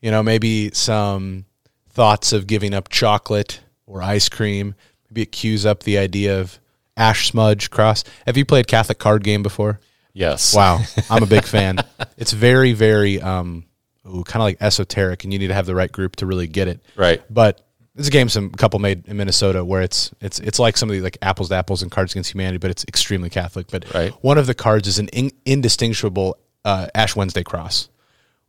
you 0.07 0.13
know, 0.13 0.23
maybe 0.23 0.71
some 0.73 1.47
thoughts 1.89 2.33
of 2.33 2.47
giving 2.47 2.73
up 2.73 2.89
chocolate 2.91 3.59
or 3.89 4.01
ice 4.01 4.29
cream. 4.29 4.77
Maybe 5.11 5.23
it 5.23 5.33
cues 5.33 5.67
up 5.67 5.83
the 5.83 5.99
idea 5.99 6.41
of 6.41 6.61
ash 6.97 7.29
smudge 7.29 7.71
cross. 7.71 8.05
Have 8.25 8.37
you 8.37 8.45
played 8.45 8.69
Catholic 8.69 9.01
card 9.01 9.25
game 9.25 9.43
before? 9.43 9.81
Yes. 10.13 10.55
Wow, 10.55 10.79
I'm 11.11 11.25
a 11.25 11.27
big 11.27 11.43
fan. 11.43 11.79
It's 12.17 12.33
very, 12.33 12.73
very, 12.73 13.21
um, 13.21 13.65
kind 14.05 14.37
of 14.37 14.43
like 14.43 14.59
esoteric, 14.61 15.25
and 15.25 15.33
you 15.33 15.41
need 15.41 15.49
to 15.49 15.55
have 15.55 15.67
the 15.67 15.75
right 15.75 15.91
group 15.91 16.15
to 16.17 16.27
really 16.27 16.47
get 16.47 16.69
it. 16.69 16.79
Right. 16.95 17.21
But 17.29 17.67
it's 17.97 18.07
a 18.07 18.13
game 18.13 18.29
some 18.29 18.51
couple 18.51 18.79
made 18.79 19.09
in 19.09 19.17
Minnesota 19.17 19.65
where 19.65 19.83
it's 19.83 20.15
it's 20.21 20.39
it's 20.39 20.61
like 20.61 20.77
some 20.77 20.89
of 20.89 20.95
the 20.95 21.01
like 21.01 21.19
apples 21.21 21.49
to 21.49 21.57
apples 21.57 21.83
and 21.83 21.91
Cards 21.91 22.13
Against 22.13 22.33
Humanity, 22.33 22.59
but 22.59 22.71
it's 22.71 22.85
extremely 22.87 23.29
Catholic. 23.29 23.67
But 23.73 23.93
Right. 23.93 24.13
one 24.23 24.39
of 24.39 24.47
the 24.47 24.55
cards 24.55 24.87
is 24.87 25.01
an 25.01 25.09
in, 25.09 25.33
indistinguishable 25.45 26.39
uh, 26.65 26.87
Ash 26.95 27.17
Wednesday 27.17 27.43
cross, 27.43 27.89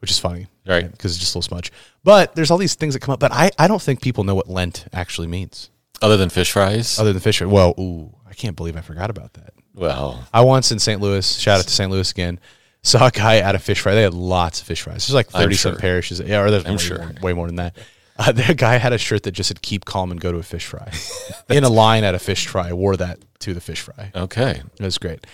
which 0.02 0.12
is 0.12 0.20
funny, 0.20 0.46
Right. 0.68 0.92
Because 0.92 1.12
it's 1.14 1.20
just 1.20 1.34
a 1.36 1.38
little 1.38 1.48
smudge. 1.48 1.72
But 2.04 2.36
there's 2.36 2.52
all 2.52 2.58
these 2.58 2.76
things 2.76 2.94
that 2.94 3.00
come 3.00 3.14
up. 3.14 3.20
But 3.20 3.32
I 3.32 3.52
I 3.58 3.68
don't 3.68 3.82
think 3.82 4.02
people 4.02 4.24
know 4.24 4.36
what 4.36 4.50
Lent 4.50 4.86
actually 4.94 5.28
means, 5.28 5.70
Other 6.02 6.18
than 6.18 6.30
fish 6.30 6.52
fries. 6.52 7.00
other 7.00 7.14
than 7.14 7.22
fish. 7.22 7.38
fries. 7.40 7.50
Well, 7.50 7.74
ooh, 7.80 8.14
I 8.30 8.34
can't 8.34 8.56
believe 8.56 8.76
I 8.76 8.82
forgot 8.82 9.10
about 9.10 9.34
that. 9.34 9.54
well, 9.74 10.28
I 10.34 10.42
once 10.42 10.72
in 10.72 10.80
St. 10.80 11.00
Louis, 11.02 11.38
shout 11.38 11.60
out 11.60 11.66
to 11.66 11.72
St. 11.74 11.90
Louis 11.92 12.10
again, 12.12 12.40
saw 12.84 13.08
a 13.08 13.12
guy 13.12 13.38
at 13.38 13.56
a 13.56 13.60
fish 13.60 13.80
fry. 13.80 13.94
They 13.96 14.02
had 14.04 14.14
lots 14.14 14.60
of 14.62 14.68
fish 14.68 14.82
fries. 14.82 15.08
There's 15.08 15.14
like 15.16 15.28
I'm 15.34 15.44
30 15.44 15.56
some 15.56 15.76
parishes. 15.78 16.20
Yeah, 16.20 16.42
or 16.42 16.52
there's 16.52 16.66
I'm 16.66 16.74
way, 16.74 16.78
sure. 16.78 16.98
more, 17.00 17.14
way 17.22 17.34
more 17.34 17.48
than 17.48 17.56
that. 17.58 17.76
Uh, 18.20 18.32
the 18.32 18.56
guy 18.56 18.78
had 18.78 18.94
a 18.94 18.98
shirt 18.98 19.22
that 19.22 19.32
just 19.34 19.48
said 19.48 19.62
"Keep 19.62 19.86
calm 19.86 20.10
and 20.10 20.20
go 20.20 20.32
to 20.32 20.40
a 20.40 20.44
fish 20.44 20.66
fry." 20.66 20.92
in 21.56 21.64
a 21.64 21.70
line 21.70 22.04
at 22.04 22.16
a 22.16 22.20
fish 22.20 22.48
fry, 22.48 22.74
wore 22.74 22.98
that 22.98 23.20
to 23.42 23.54
the 23.54 23.62
fish 23.62 23.82
fry. 23.82 24.12
okay. 24.16 24.64
It 24.80 24.84
was 24.84 24.98
great. 24.98 25.28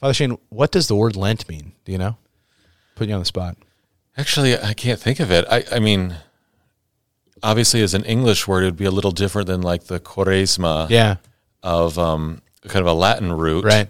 Father 0.00 0.12
Shane, 0.12 0.36
what 0.50 0.70
does 0.70 0.86
the 0.86 0.94
word 0.94 1.16
Lent 1.16 1.48
mean? 1.48 1.72
Do 1.86 1.92
you 1.92 1.96
know? 1.96 2.18
Put 2.94 3.08
you 3.08 3.14
on 3.14 3.20
the 3.20 3.24
spot. 3.24 3.56
Actually, 4.16 4.58
I 4.58 4.72
can't 4.74 4.98
think 5.00 5.20
of 5.20 5.30
it. 5.30 5.44
I, 5.50 5.64
I 5.72 5.78
mean, 5.78 6.16
obviously, 7.42 7.82
as 7.82 7.94
an 7.94 8.04
English 8.04 8.48
word, 8.48 8.62
it 8.62 8.66
would 8.66 8.76
be 8.76 8.84
a 8.84 8.90
little 8.90 9.10
different 9.10 9.46
than 9.46 9.60
like 9.62 9.84
the 9.84 10.00
Quaresma 10.00 10.88
Yeah, 10.90 11.16
of 11.62 11.98
um, 11.98 12.42
kind 12.62 12.80
of 12.80 12.86
a 12.86 12.94
Latin 12.94 13.32
root. 13.32 13.64
right. 13.64 13.88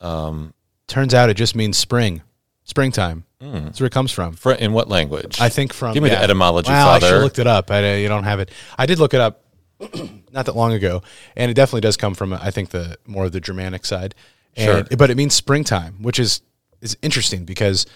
Um, 0.00 0.54
Turns 0.86 1.12
out 1.12 1.28
it 1.28 1.34
just 1.34 1.54
means 1.54 1.76
spring, 1.76 2.22
springtime. 2.64 3.24
That's 3.40 3.78
where 3.80 3.86
it 3.86 3.92
comes 3.92 4.10
from. 4.10 4.32
For, 4.34 4.52
in 4.52 4.72
what 4.72 4.88
language? 4.88 5.40
I 5.40 5.48
think 5.48 5.72
from 5.72 5.94
Give 5.94 6.02
me 6.02 6.08
the 6.08 6.20
etymology, 6.20 6.70
well, 6.70 6.88
I 6.88 6.98
should 6.98 7.22
looked 7.22 7.38
it 7.38 7.46
up. 7.46 7.70
I, 7.70 7.92
uh, 7.92 7.96
you 7.96 8.08
don't 8.08 8.24
have 8.24 8.40
it. 8.40 8.50
I 8.76 8.86
did 8.86 8.98
look 8.98 9.14
it 9.14 9.20
up 9.20 9.44
not 10.32 10.46
that 10.46 10.56
long 10.56 10.72
ago, 10.72 11.02
and 11.36 11.50
it 11.50 11.54
definitely 11.54 11.82
does 11.82 11.96
come 11.96 12.14
from 12.14 12.32
I 12.32 12.50
think 12.50 12.70
the 12.70 12.96
more 13.06 13.26
of 13.26 13.32
the 13.32 13.40
Germanic 13.40 13.84
side. 13.86 14.14
And, 14.56 14.88
Sure. 14.88 14.96
But 14.96 15.10
it 15.10 15.16
means 15.16 15.34
springtime, 15.34 16.02
which 16.02 16.18
is 16.18 16.42
is 16.80 16.96
interesting 17.02 17.44
because 17.44 17.86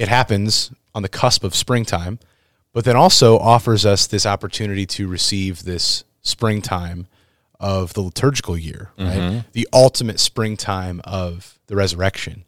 it 0.00 0.08
happens 0.08 0.72
on 0.94 1.02
the 1.02 1.10
cusp 1.10 1.44
of 1.44 1.54
springtime, 1.54 2.18
but 2.72 2.84
then 2.84 2.96
also 2.96 3.38
offers 3.38 3.84
us 3.84 4.06
this 4.06 4.24
opportunity 4.24 4.86
to 4.86 5.06
receive 5.06 5.64
this 5.64 6.04
springtime 6.22 7.06
of 7.60 7.92
the 7.92 8.00
liturgical 8.00 8.56
year, 8.56 8.90
right? 8.98 9.18
Mm-hmm. 9.18 9.38
The 9.52 9.68
ultimate 9.74 10.18
springtime 10.18 11.02
of 11.04 11.58
the 11.66 11.76
resurrection. 11.76 12.44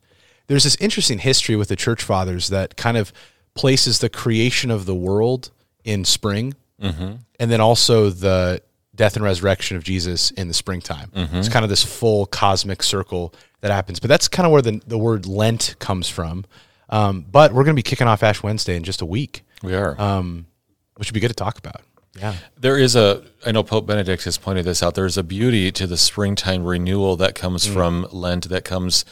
There's 0.46 0.64
this 0.64 0.76
interesting 0.76 1.18
history 1.18 1.54
with 1.54 1.68
the 1.68 1.76
church 1.76 2.02
fathers 2.02 2.48
that 2.48 2.78
kind 2.78 2.96
of 2.96 3.12
places 3.54 3.98
the 3.98 4.08
creation 4.08 4.70
of 4.70 4.86
the 4.86 4.94
world 4.94 5.50
in 5.84 6.06
spring 6.06 6.54
mm-hmm. 6.80 7.16
and 7.38 7.50
then 7.50 7.60
also 7.60 8.08
the 8.08 8.62
death 8.94 9.14
and 9.16 9.24
resurrection 9.24 9.76
of 9.76 9.84
Jesus 9.84 10.30
in 10.30 10.48
the 10.48 10.54
springtime. 10.54 11.10
Mm-hmm. 11.10 11.36
It's 11.36 11.50
kind 11.50 11.64
of 11.64 11.68
this 11.68 11.84
full 11.84 12.24
cosmic 12.24 12.82
circle 12.82 13.34
that 13.60 13.70
happens. 13.70 14.00
But 14.00 14.08
that's 14.08 14.28
kind 14.28 14.46
of 14.46 14.52
where 14.52 14.62
the, 14.62 14.80
the 14.86 14.98
word 14.98 15.26
Lent 15.26 15.74
comes 15.78 16.08
from. 16.08 16.46
Um, 16.92 17.24
but 17.28 17.52
we're 17.52 17.64
going 17.64 17.74
to 17.74 17.78
be 17.78 17.82
kicking 17.82 18.06
off 18.06 18.22
Ash 18.22 18.42
Wednesday 18.42 18.76
in 18.76 18.84
just 18.84 19.00
a 19.00 19.06
week, 19.06 19.44
we 19.62 19.74
are. 19.74 20.00
um, 20.00 20.46
which 20.96 21.08
would 21.08 21.14
be 21.14 21.20
good 21.20 21.28
to 21.28 21.34
talk 21.34 21.58
about. 21.58 21.80
Yeah. 22.18 22.34
There 22.60 22.76
is 22.76 22.94
a, 22.94 23.24
I 23.46 23.52
know 23.52 23.62
Pope 23.62 23.86
Benedict 23.86 24.24
has 24.24 24.36
pointed 24.36 24.66
this 24.66 24.82
out. 24.82 24.94
There's 24.94 25.16
a 25.16 25.22
beauty 25.22 25.72
to 25.72 25.86
the 25.86 25.96
springtime 25.96 26.62
renewal 26.64 27.16
that 27.16 27.34
comes 27.34 27.66
Mm. 27.66 27.72
from 27.72 28.06
Lent, 28.12 28.48
that 28.50 28.64
comes 28.66 29.06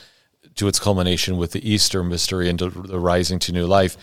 to 0.56 0.68
its 0.68 0.78
culmination 0.78 1.38
with 1.38 1.52
the 1.52 1.68
Easter 1.68 2.04
mystery 2.04 2.50
and 2.50 2.58
the 2.58 2.98
rising 3.00 3.38
to 3.40 3.52
new 3.52 3.64
life. 3.66 3.96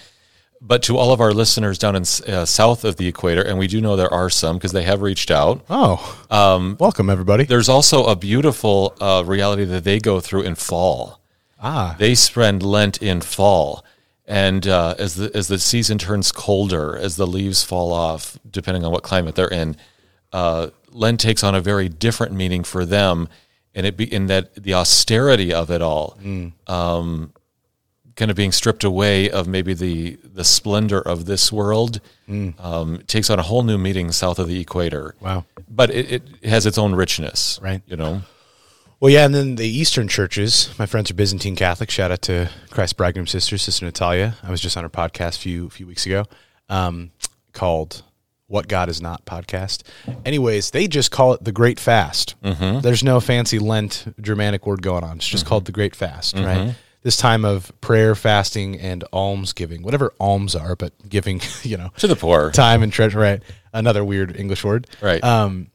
But 0.59 0.81
to 0.83 0.97
all 0.97 1.11
of 1.13 1.21
our 1.21 1.31
listeners 1.33 1.77
down 1.77 1.95
in 1.95 2.01
uh, 2.01 2.45
south 2.45 2.83
of 2.83 2.95
the 2.95 3.07
equator, 3.07 3.43
and 3.43 3.59
we 3.59 3.67
do 3.67 3.79
know 3.79 3.95
there 3.95 4.11
are 4.11 4.31
some 4.31 4.55
because 4.57 4.71
they 4.71 4.81
have 4.85 5.03
reached 5.03 5.29
out. 5.29 5.63
Oh, 5.69 6.25
um, 6.31 6.77
welcome 6.79 7.11
everybody. 7.11 7.43
There's 7.43 7.69
also 7.69 8.05
a 8.05 8.15
beautiful 8.15 8.95
uh, 8.99 9.21
reality 9.23 9.65
that 9.65 9.83
they 9.83 9.99
go 9.99 10.19
through 10.19 10.41
in 10.41 10.55
fall. 10.55 11.21
Ah, 11.61 11.95
They 11.97 12.13
spend 12.15 12.61
Lent 12.63 13.01
in 13.01 13.21
fall, 13.21 13.83
and 14.25 14.67
uh, 14.67 14.95
as 14.99 15.15
the 15.15 15.31
as 15.35 15.47
the 15.47 15.57
season 15.59 15.97
turns 15.97 16.31
colder, 16.31 16.95
as 16.97 17.15
the 17.15 17.27
leaves 17.27 17.63
fall 17.63 17.91
off, 17.91 18.37
depending 18.49 18.83
on 18.85 18.91
what 18.91 19.03
climate 19.03 19.35
they're 19.35 19.47
in, 19.47 19.75
uh, 20.33 20.67
Lent 20.91 21.19
takes 21.19 21.43
on 21.43 21.55
a 21.55 21.61
very 21.61 21.89
different 21.89 22.33
meaning 22.33 22.63
for 22.63 22.85
them, 22.85 23.27
and 23.73 23.85
it 23.85 23.97
be 23.97 24.11
in 24.11 24.27
that 24.27 24.53
the 24.55 24.73
austerity 24.75 25.51
of 25.53 25.71
it 25.71 25.81
all, 25.81 26.17
um, 26.67 27.33
kind 28.15 28.29
of 28.31 28.37
being 28.37 28.51
stripped 28.51 28.83
away 28.83 29.29
of 29.29 29.47
maybe 29.47 29.73
the 29.73 30.17
the 30.23 30.43
splendor 30.43 30.99
of 31.01 31.25
this 31.25 31.51
world, 31.51 31.99
um, 32.59 33.01
takes 33.07 33.29
on 33.29 33.39
a 33.39 33.43
whole 33.43 33.63
new 33.63 33.77
meaning 33.77 34.11
south 34.11 34.37
of 34.39 34.47
the 34.47 34.59
equator. 34.59 35.15
Wow. 35.21 35.45
But 35.69 35.89
it, 35.91 36.11
it 36.41 36.45
has 36.49 36.65
its 36.65 36.77
own 36.77 36.93
richness, 36.95 37.59
Right. 37.61 37.81
You 37.87 37.95
know. 37.97 38.21
Well, 38.99 39.11
yeah, 39.11 39.25
and 39.25 39.33
then 39.35 39.55
the 39.55 39.67
Eastern 39.67 40.07
churches. 40.07 40.73
My 40.79 40.87
friends 40.87 41.11
are 41.11 41.13
Byzantine 41.13 41.55
Catholic. 41.55 41.91
Shout 41.91 42.11
out 42.11 42.23
to 42.23 42.49
Christ 42.71 42.97
Bridegroom 42.97 43.27
sister, 43.27 43.57
Sister 43.57 43.85
Natalia. 43.85 44.35
I 44.41 44.49
was 44.49 44.59
just 44.59 44.75
on 44.75 44.83
her 44.83 44.89
podcast 44.89 45.35
a 45.35 45.39
few 45.39 45.69
few 45.69 45.85
weeks 45.85 46.05
ago, 46.07 46.25
um, 46.67 47.11
called 47.53 48.01
"What 48.47 48.67
God 48.67 48.89
Is 48.89 48.99
Not" 48.99 49.23
podcast. 49.25 49.83
Anyways, 50.25 50.71
they 50.71 50.87
just 50.87 51.11
call 51.11 51.33
it 51.33 51.43
the 51.43 51.51
Great 51.51 51.79
Fast. 51.79 52.33
There's 52.41 53.03
no 53.03 53.19
fancy 53.19 53.59
Lent 53.59 54.15
Germanic 54.19 54.65
word 54.65 54.81
going 54.81 55.03
on. 55.03 55.17
It's 55.17 55.27
just 55.27 55.45
called 55.45 55.65
the 55.65 55.71
Great 55.71 55.95
Fast, 55.95 56.35
right? 56.35 56.73
This 57.03 57.17
time 57.17 57.45
of 57.45 57.71
prayer, 57.79 58.15
fasting, 58.15 58.79
and 58.79 59.03
alms 59.13 59.53
giving, 59.53 59.83
whatever 59.83 60.11
alms 60.19 60.55
are, 60.55 60.75
but 60.75 60.91
giving, 61.07 61.39
you 61.61 61.77
know, 61.77 61.89
To 61.97 62.07
the 62.07 62.15
poor, 62.15 62.49
time 62.51 62.81
and 62.81 62.91
treasure. 62.91 63.19
Right, 63.19 63.43
another 63.71 64.03
weird 64.03 64.35
English 64.35 64.63
word. 64.63 64.87
right? 65.01 65.23
Um, 65.23 65.67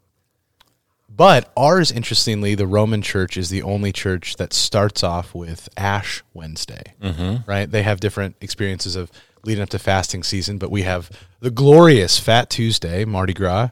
But 1.14 1.52
ours, 1.56 1.92
interestingly, 1.92 2.54
the 2.54 2.66
Roman 2.66 3.02
Church 3.02 3.36
is 3.36 3.50
the 3.50 3.62
only 3.62 3.92
church 3.92 4.36
that 4.36 4.52
starts 4.52 5.02
off 5.02 5.34
with 5.34 5.68
Ash 5.76 6.22
Wednesday. 6.32 6.94
Mm-hmm. 7.02 7.50
Right? 7.50 7.70
They 7.70 7.82
have 7.82 8.00
different 8.00 8.36
experiences 8.40 8.96
of 8.96 9.10
leading 9.44 9.62
up 9.62 9.68
to 9.70 9.78
fasting 9.78 10.22
season, 10.22 10.58
but 10.58 10.70
we 10.70 10.82
have 10.82 11.10
the 11.40 11.50
glorious 11.50 12.18
Fat 12.18 12.48
Tuesday, 12.48 13.04
Mardi 13.04 13.34
Gras, 13.34 13.68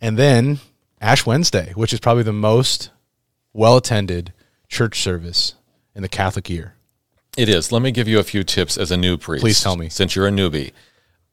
and 0.00 0.16
then 0.16 0.60
Ash 1.00 1.26
Wednesday, 1.26 1.72
which 1.74 1.92
is 1.92 2.00
probably 2.00 2.22
the 2.22 2.32
most 2.32 2.90
well 3.52 3.76
attended 3.76 4.32
church 4.68 5.00
service 5.00 5.54
in 5.94 6.02
the 6.02 6.08
Catholic 6.08 6.48
year. 6.48 6.76
It 7.36 7.48
is. 7.48 7.72
Let 7.72 7.82
me 7.82 7.90
give 7.90 8.06
you 8.06 8.20
a 8.20 8.24
few 8.24 8.44
tips 8.44 8.78
as 8.78 8.92
a 8.92 8.96
new 8.96 9.16
priest. 9.16 9.42
Please 9.42 9.60
tell 9.60 9.76
me. 9.76 9.88
Since 9.88 10.14
you're 10.14 10.28
a 10.28 10.30
newbie, 10.30 10.72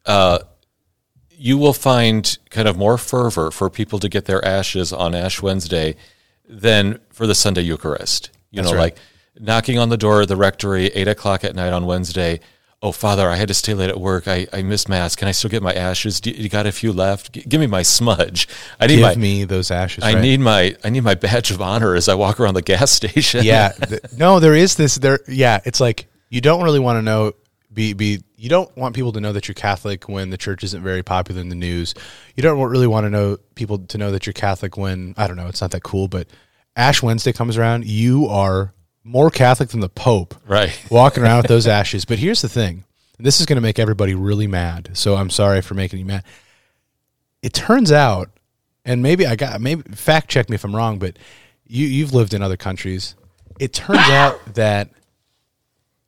uh, 0.06 0.40
you 1.42 1.58
will 1.58 1.74
find 1.74 2.38
kind 2.52 2.68
of 2.68 2.78
more 2.78 3.00
fervor 3.00 3.50
for 3.50 3.68
people 3.70 3.98
to 3.98 4.08
get 4.08 4.26
their 4.26 4.44
ashes 4.46 4.94
on 4.94 5.16
Ash 5.16 5.42
Wednesday 5.42 5.96
than 6.48 7.00
for 7.10 7.26
the 7.26 7.34
Sunday 7.34 7.62
Eucharist. 7.62 8.30
You 8.52 8.58
That's 8.62 8.72
know, 8.72 8.78
right. 8.78 8.94
like 8.94 8.98
knocking 9.40 9.80
on 9.80 9.90
the 9.90 9.98
door 9.98 10.22
of 10.22 10.28
the 10.28 10.36
rectory, 10.36 10.88
eight 10.88 11.08
o'clock 11.08 11.44
at 11.44 11.56
night 11.56 11.74
on 11.74 11.88
Wednesday. 11.88 12.42
Oh, 12.84 12.92
Father, 12.92 13.28
I 13.28 13.36
had 13.38 13.48
to 13.48 13.54
stay 13.56 13.74
late 13.74 13.90
at 13.90 14.00
work. 14.00 14.28
I, 14.28 14.46
I 14.54 14.62
missed 14.62 14.88
Mass. 14.88 15.16
Can 15.16 15.28
I 15.28 15.32
still 15.32 15.50
get 15.50 15.64
my 15.64 15.74
ashes? 15.74 16.20
Do 16.22 16.30
you 16.30 16.48
got 16.50 16.66
a 16.68 16.72
few 16.72 16.92
left? 16.94 17.34
G- 17.34 17.42
give 17.48 17.60
me 17.60 17.68
my 17.68 17.82
smudge. 17.84 18.48
I 18.80 18.86
need 18.88 18.98
Give 18.98 19.04
my. 19.04 19.16
me 19.16 19.44
those 19.44 19.72
ashes. 19.72 20.04
I 20.04 20.14
right? 20.14 20.22
need 20.22 20.40
my 20.42 20.76
I 20.84 20.90
need 20.92 21.04
my 21.04 21.16
badge 21.16 21.50
of 21.50 21.60
honor 21.62 21.96
as 21.96 22.08
I 22.08 22.14
walk 22.14 22.40
around 22.40 22.54
the 22.54 22.62
gas 22.62 22.92
station. 23.02 23.44
yeah 23.44 23.70
th- 23.70 24.02
no 24.16 24.40
there 24.40 24.54
is 24.56 24.76
this 24.76 24.96
there 24.96 25.20
yeah 25.28 25.60
it's 25.66 25.80
like 25.80 26.08
you 26.30 26.40
don't 26.42 26.64
really 26.64 26.80
want 26.80 26.98
to 26.98 27.02
know 27.02 27.34
be 27.74 27.94
be 27.94 28.22
you 28.36 28.50
don't 28.50 28.76
want 28.78 28.96
people 28.96 29.12
to 29.14 29.22
know 29.22 29.32
that 29.32 29.48
you're 29.48 29.56
catholic 29.56 30.10
when 30.10 30.30
the 30.30 30.38
church 30.38 30.64
isn't 30.64 30.84
very 30.84 31.04
popular 31.04 31.40
in 31.42 31.50
the 31.50 31.56
news 31.56 31.94
you 32.36 32.44
don't 32.44 32.60
really 32.60 32.88
want 32.88 33.06
to 33.06 33.10
know 33.10 33.38
people 33.56 33.80
to 33.80 33.98
know 33.98 34.12
that 34.12 34.26
you're 34.26 34.34
catholic 34.34 34.78
when 34.78 35.14
i 35.18 35.28
don't 35.28 35.38
know 35.38 35.48
it's 35.48 35.62
not 35.62 35.72
that 35.72 35.84
cool 35.84 36.08
but 36.08 36.28
ash 36.76 37.02
wednesday 37.02 37.32
comes 37.32 37.58
around 37.58 37.86
you 37.86 38.28
are 38.28 38.74
more 39.04 39.30
catholic 39.30 39.70
than 39.70 39.80
the 39.80 39.90
pope 39.90 40.36
Right. 40.46 40.78
walking 40.92 41.24
around 41.24 41.38
with 41.38 41.48
those 41.48 41.68
ashes 41.68 42.04
but 42.06 42.20
here's 42.20 42.42
the 42.42 42.50
thing 42.50 42.84
this 43.20 43.40
is 43.40 43.46
going 43.46 43.58
to 43.58 43.62
make 43.62 43.80
everybody 43.80 44.16
really 44.16 44.48
mad 44.48 44.90
so 44.94 45.16
i'm 45.16 45.30
sorry 45.30 45.62
for 45.62 45.74
making 45.76 46.00
you 46.00 46.06
mad 46.06 46.24
it 47.42 47.54
turns 47.54 47.92
out 47.92 48.30
and 48.86 49.04
maybe 49.04 49.28
I 49.28 49.36
got 49.36 49.62
maybe 49.62 49.84
fact 49.94 50.30
check 50.30 50.50
me 50.50 50.56
if 50.56 50.64
I'm 50.64 50.76
wrong, 50.76 50.98
but 50.98 51.18
you 51.68 51.86
you've 51.86 52.14
lived 52.14 52.34
in 52.34 52.42
other 52.42 52.58
countries. 52.58 53.16
It 53.60 53.74
turns 53.74 54.10
out 54.10 54.40
that 54.56 54.90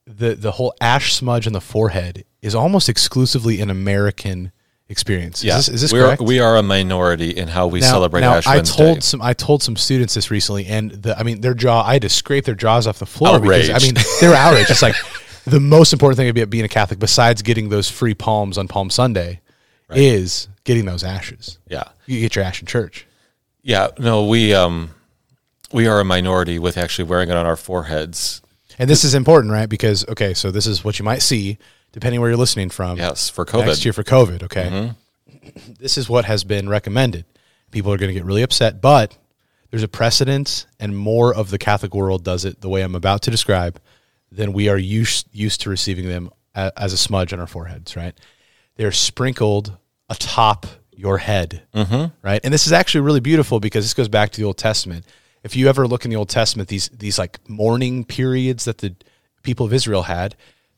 the 0.05 0.35
the 0.35 0.51
whole 0.51 0.73
ash 0.81 1.13
smudge 1.13 1.47
on 1.47 1.53
the 1.53 1.61
forehead 1.61 2.25
is 2.41 2.55
almost 2.55 2.89
exclusively 2.89 3.61
an 3.61 3.69
American 3.69 4.51
experience. 4.89 5.43
Yeah. 5.43 5.57
Is 5.57 5.67
this, 5.67 5.75
is 5.75 5.81
this 5.81 5.91
correct? 5.91 6.21
we 6.21 6.39
are 6.39 6.57
a 6.57 6.63
minority 6.63 7.31
in 7.31 7.47
how 7.47 7.67
we 7.67 7.79
now, 7.79 7.91
celebrate 7.91 8.21
now, 8.21 8.35
Ash 8.35 8.47
I 8.47 8.57
Wednesday. 8.57 8.83
told 8.83 9.03
some 9.03 9.21
I 9.21 9.33
told 9.33 9.63
some 9.63 9.75
students 9.75 10.13
this 10.13 10.29
recently, 10.31 10.65
and 10.65 10.91
the, 10.91 11.17
I 11.17 11.23
mean 11.23 11.41
their 11.41 11.53
jaw. 11.53 11.83
I 11.83 11.93
had 11.93 12.01
to 12.03 12.09
scrape 12.09 12.45
their 12.45 12.55
jaws 12.55 12.87
off 12.87 12.99
the 12.99 13.05
floor 13.05 13.39
because 13.39 13.69
I 13.69 13.79
mean 13.79 13.95
they 14.21 14.27
were 14.27 14.35
outraged. 14.35 14.71
It's 14.71 14.81
like 14.81 14.95
the 15.45 15.59
most 15.59 15.93
important 15.93 16.17
thing 16.17 16.29
about 16.29 16.49
being 16.49 16.65
a 16.65 16.69
Catholic, 16.69 16.99
besides 16.99 17.41
getting 17.41 17.69
those 17.69 17.89
free 17.89 18.13
palms 18.13 18.57
on 18.57 18.67
Palm 18.67 18.89
Sunday, 18.89 19.41
is 19.89 20.47
getting 20.63 20.85
those 20.85 21.03
ashes. 21.03 21.59
yeah. 21.67 21.83
You 22.05 22.19
get 22.19 22.35
your 22.35 22.43
ash 22.43 22.61
in 22.61 22.67
church. 22.67 23.07
Yeah, 23.61 23.87
no, 23.97 24.25
we 24.25 24.53
um 24.53 24.91
we 25.71 25.87
are 25.87 25.99
a 25.99 26.05
minority 26.05 26.59
with 26.59 26.77
actually 26.77 27.05
wearing 27.05 27.29
it 27.29 27.35
on 27.35 27.45
our 27.45 27.55
foreheads. 27.55 28.41
And 28.79 28.89
this 28.89 29.03
is 29.03 29.13
important, 29.13 29.51
right? 29.51 29.69
Because 29.69 30.07
okay, 30.07 30.33
so 30.33 30.51
this 30.51 30.67
is 30.67 30.83
what 30.83 30.99
you 30.99 31.05
might 31.05 31.21
see 31.21 31.57
depending 31.91 32.19
where 32.19 32.29
you're 32.29 32.37
listening 32.37 32.69
from. 32.69 32.97
Yes, 32.97 33.29
for 33.29 33.45
COVID. 33.45 33.67
next 33.67 33.85
year 33.85 33.93
for 33.93 34.03
COVID. 34.03 34.43
Okay, 34.43 34.93
this 35.79 35.97
is 35.97 36.09
what 36.09 36.25
has 36.25 36.43
been 36.43 36.67
recommended. 36.67 37.25
People 37.71 37.93
are 37.93 37.97
going 37.97 38.09
to 38.09 38.13
get 38.13 38.25
really 38.25 38.41
upset, 38.41 38.81
but 38.81 39.17
there's 39.69 39.83
a 39.83 39.87
precedent, 39.87 40.67
and 40.79 40.95
more 40.95 41.33
of 41.33 41.49
the 41.49 41.57
Catholic 41.57 41.95
world 41.95 42.23
does 42.23 42.45
it 42.45 42.61
the 42.61 42.69
way 42.69 42.81
I'm 42.81 42.95
about 42.95 43.23
to 43.23 43.31
describe 43.31 43.79
than 44.31 44.53
we 44.53 44.69
are 44.69 44.77
used 44.77 45.27
used 45.31 45.61
to 45.61 45.69
receiving 45.69 46.07
them 46.07 46.29
as 46.55 46.93
a 46.93 46.97
smudge 46.97 47.33
on 47.33 47.39
our 47.39 47.47
foreheads. 47.47 47.95
Right? 47.95 48.17
They're 48.75 48.91
sprinkled 48.91 49.77
atop 50.09 50.67
your 50.91 51.17
head, 51.17 51.63
mm-hmm. 51.73 52.13
right? 52.21 52.41
And 52.43 52.53
this 52.53 52.67
is 52.67 52.73
actually 52.73 53.01
really 53.01 53.19
beautiful 53.19 53.59
because 53.59 53.85
this 53.85 53.93
goes 53.93 54.09
back 54.09 54.31
to 54.31 54.41
the 54.41 54.45
Old 54.45 54.57
Testament. 54.57 55.05
If 55.43 55.55
you 55.55 55.67
ever 55.67 55.87
look 55.87 56.05
in 56.05 56.11
the 56.11 56.17
Old 56.17 56.29
Testament, 56.29 56.69
these 56.69 56.89
these 56.89 57.19
like 57.19 57.39
mourning 57.49 58.05
periods 58.05 58.65
that 58.65 58.79
the 58.79 58.95
people 59.43 59.65
of 59.65 59.73
Israel 59.73 60.03
had, 60.03 60.35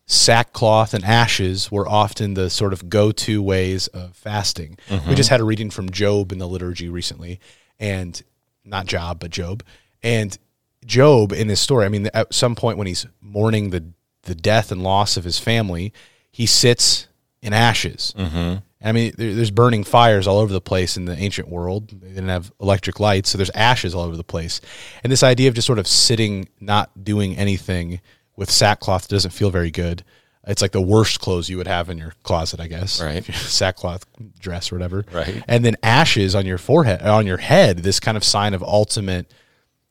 sackcloth 0.08 0.94
and 0.94 1.04
ashes 1.04 1.72
were 1.72 1.88
often 1.88 2.34
the 2.34 2.50
sort 2.50 2.74
of 2.74 2.90
go-to 2.90 3.42
ways 3.42 3.88
of 3.88 4.16
fasting. 4.16 4.78
We 4.90 4.98
mm-hmm. 4.98 5.14
just 5.14 5.30
had 5.30 5.40
a 5.40 5.44
reading 5.44 5.70
from 5.70 5.90
Job 5.92 6.32
in 6.32 6.40
the 6.40 6.48
liturgy 6.48 6.90
recently, 6.90 7.40
and 7.80 8.22
not 8.64 8.88
Job, 8.88 9.20
but 9.20 9.32
Job. 9.32 9.64
And 10.02 10.38
Job 10.86 11.32
in 11.32 11.48
this 11.48 11.60
story, 11.60 11.86
I 11.86 11.90
mean, 11.90 12.10
at 12.14 12.34
some 12.34 12.56
point 12.56 12.78
when 12.78 12.88
he's 12.88 13.06
mourning 13.22 13.70
the 13.70 13.84
the 14.24 14.36
death 14.36 14.72
and 14.72 14.82
loss 14.82 15.18
of 15.18 15.24
his 15.24 15.40
family, 15.40 15.94
he 16.32 16.46
sits 16.48 17.08
in 17.46 17.54
ashes. 17.54 18.14
Mm-hmm. 18.18 18.56
I 18.84 18.92
mean, 18.92 19.14
there, 19.18 19.34
there's 19.34 19.52
burning 19.52 19.84
fires 19.84 20.28
all 20.28 20.40
over 20.40 20.52
the 20.52 20.62
place 20.62 20.98
in 20.98 21.06
the 21.06 21.16
ancient 21.16 21.48
world. 21.48 21.90
They 21.90 22.10
didn't 22.10 22.30
have 22.30 22.52
electric 22.60 23.00
lights, 23.00 23.30
so 23.30 23.38
there's 23.38 23.50
ashes 23.52 23.96
all 23.96 24.04
over 24.04 24.18
the 24.18 24.24
place. 24.24 24.62
And 25.04 25.12
this 25.12 25.24
idea 25.24 25.48
of 25.50 25.56
just 25.56 25.68
sort 25.68 25.80
of 25.80 25.88
sitting, 25.88 26.50
not 26.60 27.04
doing 27.04 27.38
anything 27.38 28.02
with 28.36 28.52
sackcloth 28.52 29.08
doesn't 29.08 29.32
feel 29.32 29.50
very 29.50 29.72
good. 29.72 30.04
It's 30.48 30.62
like 30.62 30.74
the 30.74 30.82
worst 30.82 31.22
clothes 31.22 31.50
you 31.50 31.58
would 31.58 31.68
have 31.68 31.90
in 31.90 31.98
your 31.98 32.14
closet, 32.22 32.60
I 32.60 32.68
guess. 32.68 33.02
Right. 33.02 33.26
sackcloth 33.34 34.06
dress 34.40 34.72
or 34.72 34.76
whatever. 34.76 35.06
Right. 35.12 35.44
And 35.48 35.66
then 35.66 35.76
ashes 35.82 36.36
on 36.36 36.46
your 36.46 36.60
forehead, 36.60 37.02
on 37.02 37.26
your 37.26 37.38
head, 37.38 37.80
this 37.80 38.00
kind 38.00 38.18
of 38.18 38.24
sign 38.24 38.54
of 38.54 38.62
ultimate 38.62 39.32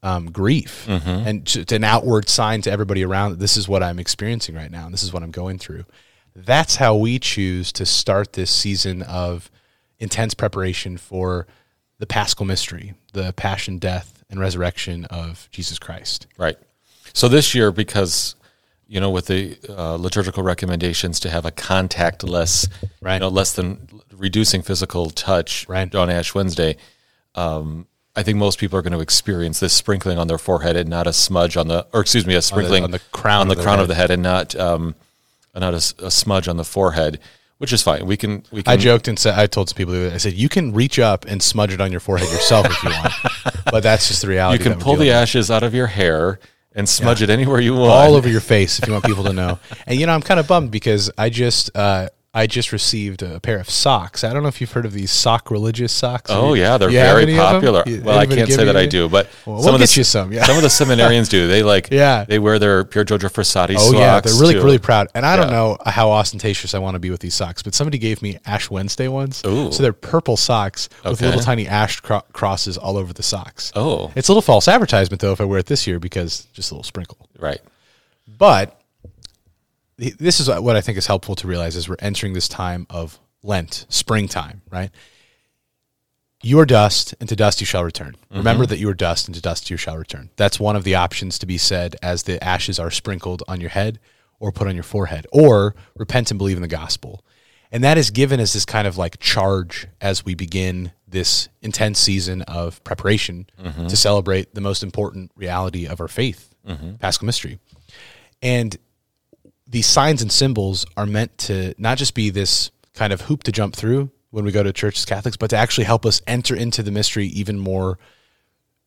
um, 0.05 0.31
grief 0.31 0.87
and 1.27 1.57
it's 1.57 1.73
an 1.73 1.83
outward 1.83 2.29
sign 2.29 2.61
to 2.61 2.71
everybody 2.71 3.03
around 3.03 3.31
that 3.31 3.39
this 3.39 3.57
is 3.57 3.67
what 3.67 3.83
I'm 3.83 3.99
experiencing 3.99 4.55
right 4.55 4.71
now 4.71 4.85
and 4.85 4.93
this 4.93 5.03
is 5.03 5.15
what 5.15 5.23
I'm 5.23 5.31
going 5.31 5.59
through. 5.59 5.87
That's 6.35 6.77
how 6.77 6.97
we 6.97 7.19
choose 7.19 7.73
to 7.73 7.87
start 7.87 8.33
this 8.33 8.51
season 8.51 9.03
of 9.03 9.51
intense 9.99 10.35
preparation 10.35 10.97
for 10.97 11.47
the 11.99 12.07
paschal 12.07 12.45
mystery, 12.45 12.95
the 13.13 13.33
passion, 13.35 13.79
death, 13.79 14.25
and 14.29 14.41
resurrection 14.41 15.05
of 15.07 15.49
Jesus 15.53 15.79
Christ. 15.79 16.27
Right. 16.37 16.57
So 17.13 17.29
this 17.29 17.55
year, 17.55 17.71
because 17.71 18.35
you 18.87 19.01
know, 19.01 19.11
with 19.11 19.27
the 19.29 19.57
uh, 19.69 19.95
liturgical 19.95 20.43
recommendations 20.43 21.19
to 21.21 21.31
have 21.31 21.47
a 21.47 21.51
contactless, 21.51 22.69
Right. 23.01 23.15
you 23.15 23.21
know, 23.21 23.29
less 23.29 23.53
than 23.55 23.89
reducing 24.13 24.61
physical 24.63 25.09
touch 25.11 25.67
Right. 25.69 25.93
on 25.95 26.11
Ash 26.11 26.35
Wednesday, 26.35 26.77
um, 27.35 27.87
I 28.15 28.23
think 28.23 28.37
most 28.39 28.59
people 28.59 28.79
are 28.79 28.83
going 28.83 28.93
to 28.93 29.01
experience 29.01 29.59
this 29.61 29.73
sprinkling 29.73 30.19
on 30.19 30.27
their 30.29 30.39
forehead 30.39 30.77
and 30.77 30.89
not 30.91 31.07
a 31.07 31.13
smudge 31.15 31.57
on 31.57 31.69
the, 31.69 31.87
or 31.95 32.01
excuse 32.03 32.27
me, 32.27 32.35
a 32.35 32.43
sprinkling 32.43 32.85
on 32.85 32.91
the 32.91 32.99
crown 33.11 33.43
on 33.43 33.49
the 33.49 33.55
of 33.57 33.63
crown 33.63 33.79
head. 33.79 33.83
of 33.83 33.89
the 33.89 33.95
head, 33.95 34.11
and 34.11 34.23
not 34.23 34.55
um, 34.57 34.95
not 35.61 35.75
a, 35.75 36.07
a 36.07 36.11
smudge 36.11 36.49
on 36.49 36.57
the 36.57 36.65
forehead, 36.65 37.21
which 37.59 37.73
is 37.73 37.83
fine. 37.83 38.07
We 38.07 38.17
can 38.17 38.43
we 38.51 38.63
can 38.63 38.73
I 38.73 38.77
joked 38.77 39.09
and 39.09 39.19
said, 39.19 39.39
I 39.39 39.47
told 39.47 39.69
some 39.69 39.77
people, 39.77 40.13
I 40.13 40.17
said, 40.19 40.35
you 40.35 40.49
can 40.49 40.73
reach 40.73 40.99
up 40.99 41.25
and 41.27 41.43
smudge 41.43 41.73
it 41.73 41.81
on 41.81 41.91
your 41.91 42.01
forehead 42.01 42.31
yourself 42.31 42.67
if 42.67 42.83
you 42.83 42.91
want. 42.91 43.13
But 43.71 43.83
that's 43.83 44.07
just 44.09 44.23
the 44.23 44.29
reality. 44.29 44.63
you 44.63 44.71
can 44.71 44.79
pull 44.79 44.97
the 44.97 45.11
ashes 45.11 45.51
out 45.51 45.63
of 45.63 45.75
your 45.75 45.87
hair 45.89 46.39
and 46.77 46.89
smudge 46.89 47.23
it 47.23 47.31
anywhere 47.31 47.61
you 47.61 47.75
want. 47.75 47.91
all 47.91 48.15
over 48.15 48.29
your 48.29 48.41
face 48.41 48.79
if 48.79 48.87
you 48.87 48.93
want 48.93 49.05
people 49.05 49.25
to 49.25 49.33
know. 49.33 49.59
And 49.87 49.99
you 49.99 50.07
know, 50.07 50.13
I'm 50.13 50.23
kind 50.23 50.39
of 50.39 50.47
bummed 50.47 50.71
because 50.71 51.11
I 51.17 51.31
just 51.31 51.75
uh, 51.77 52.09
I 52.37 52.49
just 52.49 52.73
received 52.73 53.23
a 53.23 53.39
pair 53.39 53.61
of 53.61 53.71
socks. 53.71 54.25
I 54.25 54.33
don't 54.33 54.43
know 54.43 54.49
if 54.49 54.61
you've 54.61 54.73
heard 54.73 54.85
of 54.87 54.93
these 54.93 55.13
sock 55.13 55.53
religious 55.53 55.93
socks. 55.93 56.33
Oh 56.33 56.55
yeah, 56.55 56.77
they're 56.79 56.91
very 56.91 57.23
any 57.23 57.37
popular. 57.37 57.85
You- 57.87 58.03
Well, 58.03 58.19
I 58.19 58.27
can't 58.27 58.51
say 58.51 58.65
that 58.65 58.77
I 58.77 58.87
do, 58.87 59.09
but 59.09 59.29
Well, 59.47 59.59
some 59.63 59.67
we'll 59.75 59.75
of 59.83 59.89
the 59.89 59.95
you 59.97 60.03
some, 60.03 60.33
yeah. 60.33 60.45
some 60.45 60.57
of 60.57 60.63
the 60.63 60.69
seminarians 60.69 61.29
do. 61.31 61.47
They 61.47 61.63
like 61.63 61.89
Yeah. 61.93 62.25
they 62.25 62.41
wear 62.41 62.59
their 62.59 62.83
Pier 62.85 63.05
Giorgio 63.05 63.29
Frassati 63.29 63.77
Oh 63.79 63.93
socks. 63.93 63.95
yeah, 63.97 64.21
they're 64.21 64.35
really 64.41 64.55
too. 64.55 64.65
really 64.65 64.79
proud. 64.79 65.07
And 65.15 65.25
I 65.25 65.37
don't 65.37 65.53
know 65.53 65.79
how 65.87 66.11
ostentatious 66.11 66.75
I 66.75 66.81
want 66.81 66.97
to 66.97 66.99
be 66.99 67.11
with 67.11 67.21
these 67.21 67.35
socks, 67.37 67.63
but 67.63 67.73
somebody 67.73 67.99
gave 67.99 68.21
me 68.21 68.39
Ash 68.45 68.69
Wednesday 68.69 69.07
ones. 69.07 69.41
Ooh. 69.47 69.71
So 69.71 69.85
they're 69.85 69.93
purple 69.93 70.37
socks 70.37 70.89
with 71.05 71.21
little 71.23 71.41
tiny 71.41 71.69
ash 71.69 72.01
cro- 72.01 72.25
crosses 72.33 72.77
all 72.77 72.97
over 72.97 73.13
the 73.13 73.23
socks. 73.23 73.71
Oh. 73.77 74.11
it's 74.17 74.27
a 74.29 74.33
little 74.33 74.43
false 74.43 74.67
advertisement 74.67 75.21
though 75.21 75.31
if 75.33 75.41
I 75.41 75.45
wear 75.45 75.61
it 75.61 75.67
this 75.67 75.87
year 75.87 76.01
because 76.01 76.49
just 76.53 76.73
a 76.73 76.75
little 76.75 76.83
sprinkle. 76.83 77.29
right. 77.39 77.61
But 78.27 78.81
this 79.97 80.41
is 80.41 80.49
what 80.49 80.77
I 80.77 80.81
think 80.81 80.99
is 80.99 81.07
helpful 81.07 81.35
to 81.37 81.47
realize 81.47 81.77
as 81.77 81.89
we're 81.89 81.97
entering 82.01 82.33
this 82.33 82.49
time 82.49 82.87
of 82.91 83.21
Lent, 83.43 83.87
springtime, 83.89 84.63
right? 84.71 84.91
You 86.43 86.59
are 86.61 86.67
dust, 86.67 87.15
and 87.21 87.29
to 87.29 87.37
dust 87.37 87.61
you 87.61 87.67
shall 87.67 87.85
return. 87.85 88.17
Mm-hmm. 88.17 88.39
Remember 88.39 88.67
that 88.67 88.79
you 88.79 88.89
are 88.89 88.95
dust, 88.95 89.29
and 89.29 89.35
to 89.35 89.41
dust 89.41 89.71
you 89.71 89.77
shall 89.77 89.97
return. 89.97 90.31
That's 90.37 90.61
one 90.61 90.77
of 90.77 90.85
the 90.85 90.95
options 90.95 91.39
to 91.39 91.47
be 91.47 91.59
said 91.59 91.97
as 92.03 92.25
the 92.25 92.43
ashes 92.43 92.79
are 92.79 92.91
sprinkled 92.91 93.43
on 93.49 93.61
your 93.61 93.71
head 93.71 93.99
or 94.41 94.53
put 94.53 94.67
on 94.67 94.75
your 94.75 94.85
forehead, 94.85 95.27
or 95.33 95.75
repent 95.97 96.31
and 96.31 96.39
believe 96.39 96.57
in 96.57 96.63
the 96.63 96.69
gospel. 96.69 97.25
And 97.73 97.83
that 97.83 97.97
is 97.97 98.11
given 98.11 98.41
as 98.41 98.53
this 98.53 98.65
kind 98.65 98.87
of 98.87 98.99
like 98.99 99.19
charge 99.21 99.87
as 100.01 100.25
we 100.25 100.35
begin 100.35 100.93
this 101.09 101.49
intense 101.63 101.99
season 101.99 102.43
of 102.43 102.83
preparation 102.85 103.47
mm-hmm. 103.63 103.87
to 103.87 103.97
celebrate 103.97 104.55
the 104.55 104.61
most 104.61 104.83
important 104.83 105.31
reality 105.35 105.87
of 105.87 106.01
our 106.01 106.09
faith, 106.09 106.55
mm-hmm. 106.67 106.95
Paschal 106.97 107.27
mystery. 107.27 107.59
And 108.43 108.77
these 109.75 109.87
signs 109.89 110.23
and 110.23 110.31
symbols 110.31 110.87
are 110.97 111.05
meant 111.05 111.37
to 111.37 111.75
not 111.79 111.99
just 111.99 112.15
be 112.15 112.31
this 112.31 112.71
kind 112.95 113.13
of 113.13 113.23
hoop 113.23 113.43
to 113.43 113.51
jump 113.51 113.75
through 113.75 114.09
when 114.31 114.45
we 114.45 114.53
go 114.53 114.63
to 114.63 114.73
church 114.73 114.99
as 114.99 115.05
Catholics, 115.05 115.37
but 115.37 115.51
to 115.51 115.57
actually 115.57 115.83
help 115.83 116.07
us 116.07 116.23
enter 116.29 116.55
into 116.55 116.81
the 116.81 116.93
mystery 116.93 117.27
even 117.27 117.59
more 117.59 117.99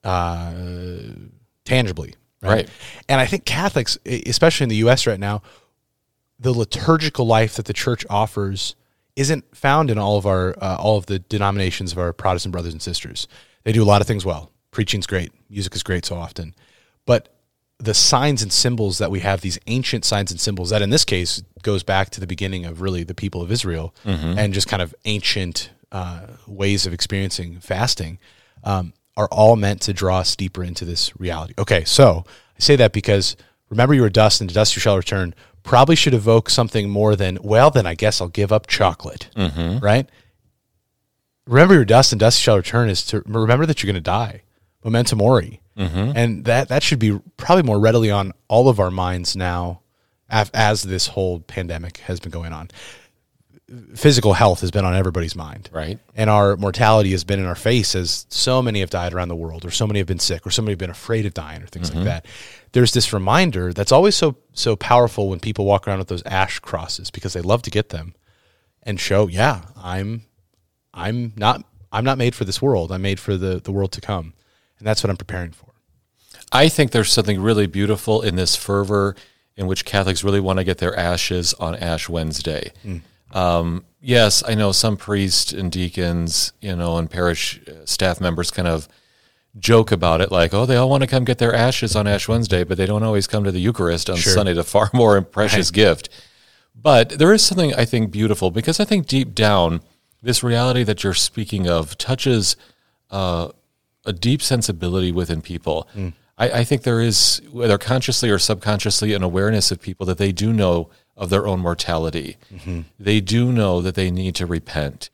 uh, 0.05 0.53
tangibly. 1.65 2.13
Right. 2.41 2.69
And 3.09 3.19
I 3.19 3.25
think 3.25 3.43
Catholics, 3.43 3.97
especially 4.05 4.63
in 4.63 4.69
the 4.69 4.77
U.S. 4.77 5.05
right 5.05 5.19
now, 5.19 5.41
the 6.39 6.53
liturgical 6.53 7.27
life 7.27 7.55
that 7.55 7.65
the 7.65 7.73
church 7.73 8.05
offers 8.09 8.77
isn't 9.17 9.43
found 9.53 9.91
in 9.91 9.97
all 9.97 10.17
of 10.17 10.25
our 10.25 10.55
uh, 10.61 10.77
all 10.79 10.97
of 10.97 11.07
the 11.07 11.19
denominations 11.19 11.91
of 11.91 11.97
our 11.97 12.13
Protestant 12.13 12.53
brothers 12.53 12.71
and 12.71 12.81
sisters. 12.81 13.27
They 13.63 13.73
do 13.73 13.83
a 13.83 13.89
lot 13.91 13.99
of 13.99 14.07
things 14.07 14.23
well. 14.23 14.53
Preaching's 14.71 15.07
great, 15.07 15.33
music 15.49 15.75
is 15.75 15.83
great 15.83 16.05
so 16.05 16.15
often, 16.15 16.55
but 17.05 17.36
the 17.79 17.93
signs 17.93 18.41
and 18.41 18.51
symbols 18.51 18.97
that 18.97 19.11
we 19.11 19.19
have, 19.19 19.41
these 19.41 19.59
ancient 19.67 20.03
signs 20.03 20.31
and 20.31 20.39
symbols, 20.39 20.71
that 20.71 20.81
in 20.81 20.89
this 20.89 21.05
case 21.05 21.43
goes 21.61 21.83
back 21.83 22.09
to 22.09 22.19
the 22.19 22.25
beginning 22.27 22.65
of 22.65 22.81
really 22.81 23.03
the 23.03 23.13
people 23.13 23.41
of 23.41 23.51
Israel 23.51 23.93
and 24.03 24.53
just 24.53 24.67
kind 24.67 24.81
of 24.81 24.95
ancient 25.05 25.69
uh, 25.91 26.21
ways 26.47 26.85
of 26.87 26.93
experiencing 26.93 27.59
fasting, 27.59 28.17
um, 28.63 28.93
are 29.15 29.27
all 29.31 29.55
meant 29.55 29.81
to 29.81 29.93
draw 29.93 30.19
us 30.19 30.35
deeper 30.35 30.63
into 30.63 30.85
this 30.85 31.11
reality. 31.19 31.53
Okay, 31.57 31.83
so 31.85 32.23
I 32.27 32.59
say 32.59 32.75
that 32.77 32.93
because 32.93 33.35
remember 33.69 33.93
you 33.93 34.01
were 34.01 34.09
dust 34.09 34.41
and 34.41 34.49
to 34.49 34.53
dust 34.53 34.75
you 34.75 34.79
shall 34.79 34.97
return 34.97 35.33
probably 35.63 35.95
should 35.95 36.13
evoke 36.13 36.49
something 36.49 36.89
more 36.89 37.15
than, 37.15 37.37
well, 37.41 37.69
then 37.69 37.85
I 37.85 37.93
guess 37.93 38.21
I'll 38.21 38.27
give 38.29 38.51
up 38.51 38.67
chocolate, 38.67 39.29
right? 39.81 40.09
Remember 41.45 41.73
your 41.75 41.85
dust 41.85 42.11
and 42.11 42.19
dust 42.19 42.39
you 42.39 42.43
shall 42.43 42.57
return 42.57 42.89
is 42.89 43.05
to 43.07 43.21
remember 43.25 43.65
that 43.65 43.81
you're 43.83 43.91
going 43.91 44.01
to 44.03 44.11
die. 44.11 44.41
Memento 44.87 45.17
mori. 45.17 45.61
Mm-hmm. 45.77 46.11
And 46.15 46.45
that, 46.45 46.69
that 46.69 46.81
should 46.81 46.99
be 46.99 47.19
probably 47.35 47.63
more 47.63 47.79
readily 47.79 48.09
on 48.09 48.31
all 48.47 48.69
of 48.69 48.79
our 48.79 48.89
minds 48.89 49.35
now 49.35 49.81
af- 50.29 50.49
as 50.53 50.83
this 50.83 51.07
whole 51.07 51.41
pandemic 51.41 51.97
has 51.97 52.21
been 52.21 52.31
going 52.31 52.53
on. 52.53 52.69
Physical 53.95 54.31
health 54.31 54.61
has 54.61 54.71
been 54.71 54.85
on 54.85 54.95
everybody's 54.95 55.35
mind 55.35 55.69
Right. 55.73 55.99
and 56.15 56.29
our 56.29 56.55
mortality 56.55 57.11
has 57.11 57.25
been 57.25 57.37
in 57.37 57.45
our 57.45 57.53
face 57.55 57.95
as 57.95 58.25
so 58.29 58.61
many 58.61 58.79
have 58.79 58.89
died 58.89 59.13
around 59.13 59.27
the 59.27 59.35
world 59.35 59.65
or 59.65 59.71
so 59.71 59.85
many 59.85 59.99
have 59.99 60.07
been 60.07 60.19
sick 60.19 60.47
or 60.47 60.51
so 60.51 60.61
many 60.61 60.71
have 60.71 60.79
been 60.79 60.89
afraid 60.89 61.25
of 61.25 61.33
dying 61.33 61.61
or 61.61 61.67
things 61.67 61.89
like 61.89 61.97
mm-hmm. 61.97 62.05
that 62.05 62.25
there's 62.71 62.93
this 62.93 63.11
reminder 63.11 63.73
that's 63.73 63.91
always 63.91 64.15
so 64.15 64.37
so 64.53 64.77
powerful 64.77 65.27
when 65.29 65.41
people 65.41 65.65
walk 65.65 65.85
around 65.85 65.99
with 65.99 66.07
those 66.07 66.23
ash 66.25 66.59
crosses 66.59 67.11
because 67.11 67.33
they 67.33 67.41
love 67.41 67.61
to 67.63 67.69
get 67.69 67.89
them 67.89 68.15
and 68.83 69.01
show 69.01 69.27
yeah 69.27 69.63
i'm 69.75 70.21
i'm 70.93 71.33
not 71.35 71.61
i'm 71.91 72.05
not 72.05 72.17
made 72.17 72.33
for 72.33 72.45
this 72.45 72.61
world 72.61 72.89
i'm 72.93 73.01
made 73.01 73.19
for 73.19 73.35
the 73.35 73.59
the 73.59 73.71
world 73.73 73.91
to 73.91 73.99
come 73.99 74.31
and 74.79 74.87
that's 74.87 75.03
what 75.03 75.09
i'm 75.09 75.17
preparing 75.17 75.51
for 75.51 75.67
I 76.51 76.69
think 76.69 76.91
there's 76.91 77.11
something 77.11 77.41
really 77.41 77.67
beautiful 77.67 78.21
in 78.21 78.35
this 78.35 78.55
fervor 78.55 79.15
in 79.55 79.67
which 79.67 79.85
Catholics 79.85 80.23
really 80.23 80.39
want 80.39 80.59
to 80.59 80.63
get 80.63 80.77
their 80.77 80.97
ashes 80.97 81.53
on 81.55 81.75
Ash 81.75 82.07
Wednesday. 82.07 82.71
Um, 83.31 83.85
yes, 83.99 84.43
I 84.47 84.55
know 84.55 84.71
some 84.71 84.95
priests 84.95 85.51
and 85.51 85.71
deacons, 85.71 86.53
you 86.61 86.75
know, 86.75 86.97
and 86.97 87.09
parish 87.09 87.59
uh, 87.67 87.85
staff 87.85 88.21
members 88.21 88.51
kind 88.51 88.67
of 88.67 88.87
joke 89.59 89.91
about 89.91 90.21
it, 90.21 90.31
like, 90.31 90.53
oh, 90.53 90.65
they 90.65 90.75
all 90.75 90.89
want 90.89 91.01
to 91.01 91.07
come 91.07 91.25
get 91.25 91.39
their 91.39 91.53
ashes 91.53 91.95
on 91.95 92.07
Ash 92.07 92.27
Wednesday, 92.27 92.63
but 92.63 92.77
they 92.77 92.85
don't 92.85 93.03
always 93.03 93.27
come 93.27 93.43
to 93.43 93.51
the 93.51 93.59
Eucharist 93.59 94.09
on 94.09 94.17
Sunday, 94.17 94.53
the 94.53 94.63
far 94.75 94.89
more 94.93 95.19
precious 95.21 95.71
gift. 95.71 96.09
But 96.75 97.09
there 97.09 97.33
is 97.33 97.41
something 97.41 97.73
I 97.73 97.83
think 97.83 98.11
beautiful 98.11 98.51
because 98.51 98.79
I 98.79 98.85
think 98.85 99.07
deep 99.07 99.33
down, 99.33 99.81
this 100.21 100.43
reality 100.43 100.83
that 100.83 101.03
you're 101.03 101.15
speaking 101.15 101.67
of 101.67 101.97
touches 101.97 102.55
uh, 103.09 103.49
a 104.07 104.13
deep 104.13 104.41
sensibility 104.41 105.11
within 105.11 105.41
people. 105.41 105.87
I, 106.37 106.49
I 106.59 106.63
think 106.63 106.83
there 106.83 107.01
is, 107.01 107.41
whether 107.51 107.77
consciously 107.77 108.29
or 108.29 108.39
subconsciously, 108.39 109.13
an 109.13 109.23
awareness 109.23 109.71
of 109.71 109.81
people 109.81 110.05
that 110.07 110.17
they 110.17 110.31
do 110.31 110.53
know 110.53 110.89
of 111.15 111.29
their 111.29 111.47
own 111.47 111.59
mortality. 111.59 112.37
They 112.99 113.19
do 113.21 113.51
know 113.51 113.81
that 113.81 113.95
they 113.95 114.09
need 114.11 114.35
to 114.35 114.45
repent. 114.45 115.09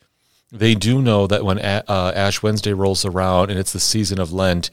They 0.51 0.75
do 0.75 1.01
know 1.01 1.25
that 1.27 1.43
when 1.43 1.57
A- 1.59 1.83
uh, 1.87 2.11
Ash 2.15 2.43
Wednesday 2.43 2.73
rolls 2.73 3.05
around 3.05 3.49
and 3.49 3.59
it's 3.59 3.73
the 3.73 3.79
season 3.79 4.19
of 4.19 4.31
Lent, 4.31 4.69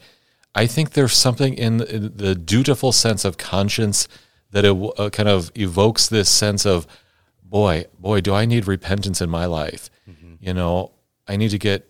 I 0.53 0.67
think 0.67 0.91
there's 0.91 1.13
something 1.13 1.53
in 1.55 1.77
the, 1.77 1.95
in 1.95 2.17
the 2.17 2.35
dutiful 2.35 2.91
sense 2.91 3.23
of 3.25 3.37
conscience 3.37 4.07
that 4.51 4.65
it 4.65 4.75
uh, 4.99 5.09
kind 5.09 5.29
of 5.29 5.49
evokes 5.55 6.07
this 6.09 6.29
sense 6.29 6.65
of, 6.65 6.85
boy, 7.43 7.85
boy, 7.97 8.19
do 8.21 8.33
I 8.33 8.45
need 8.45 8.67
repentance 8.67 9.21
in 9.21 9.29
my 9.29 9.45
life? 9.45 9.89
You 10.41 10.53
know, 10.53 10.91
I 11.27 11.37
need 11.37 11.51
to 11.51 11.57
get 11.59 11.87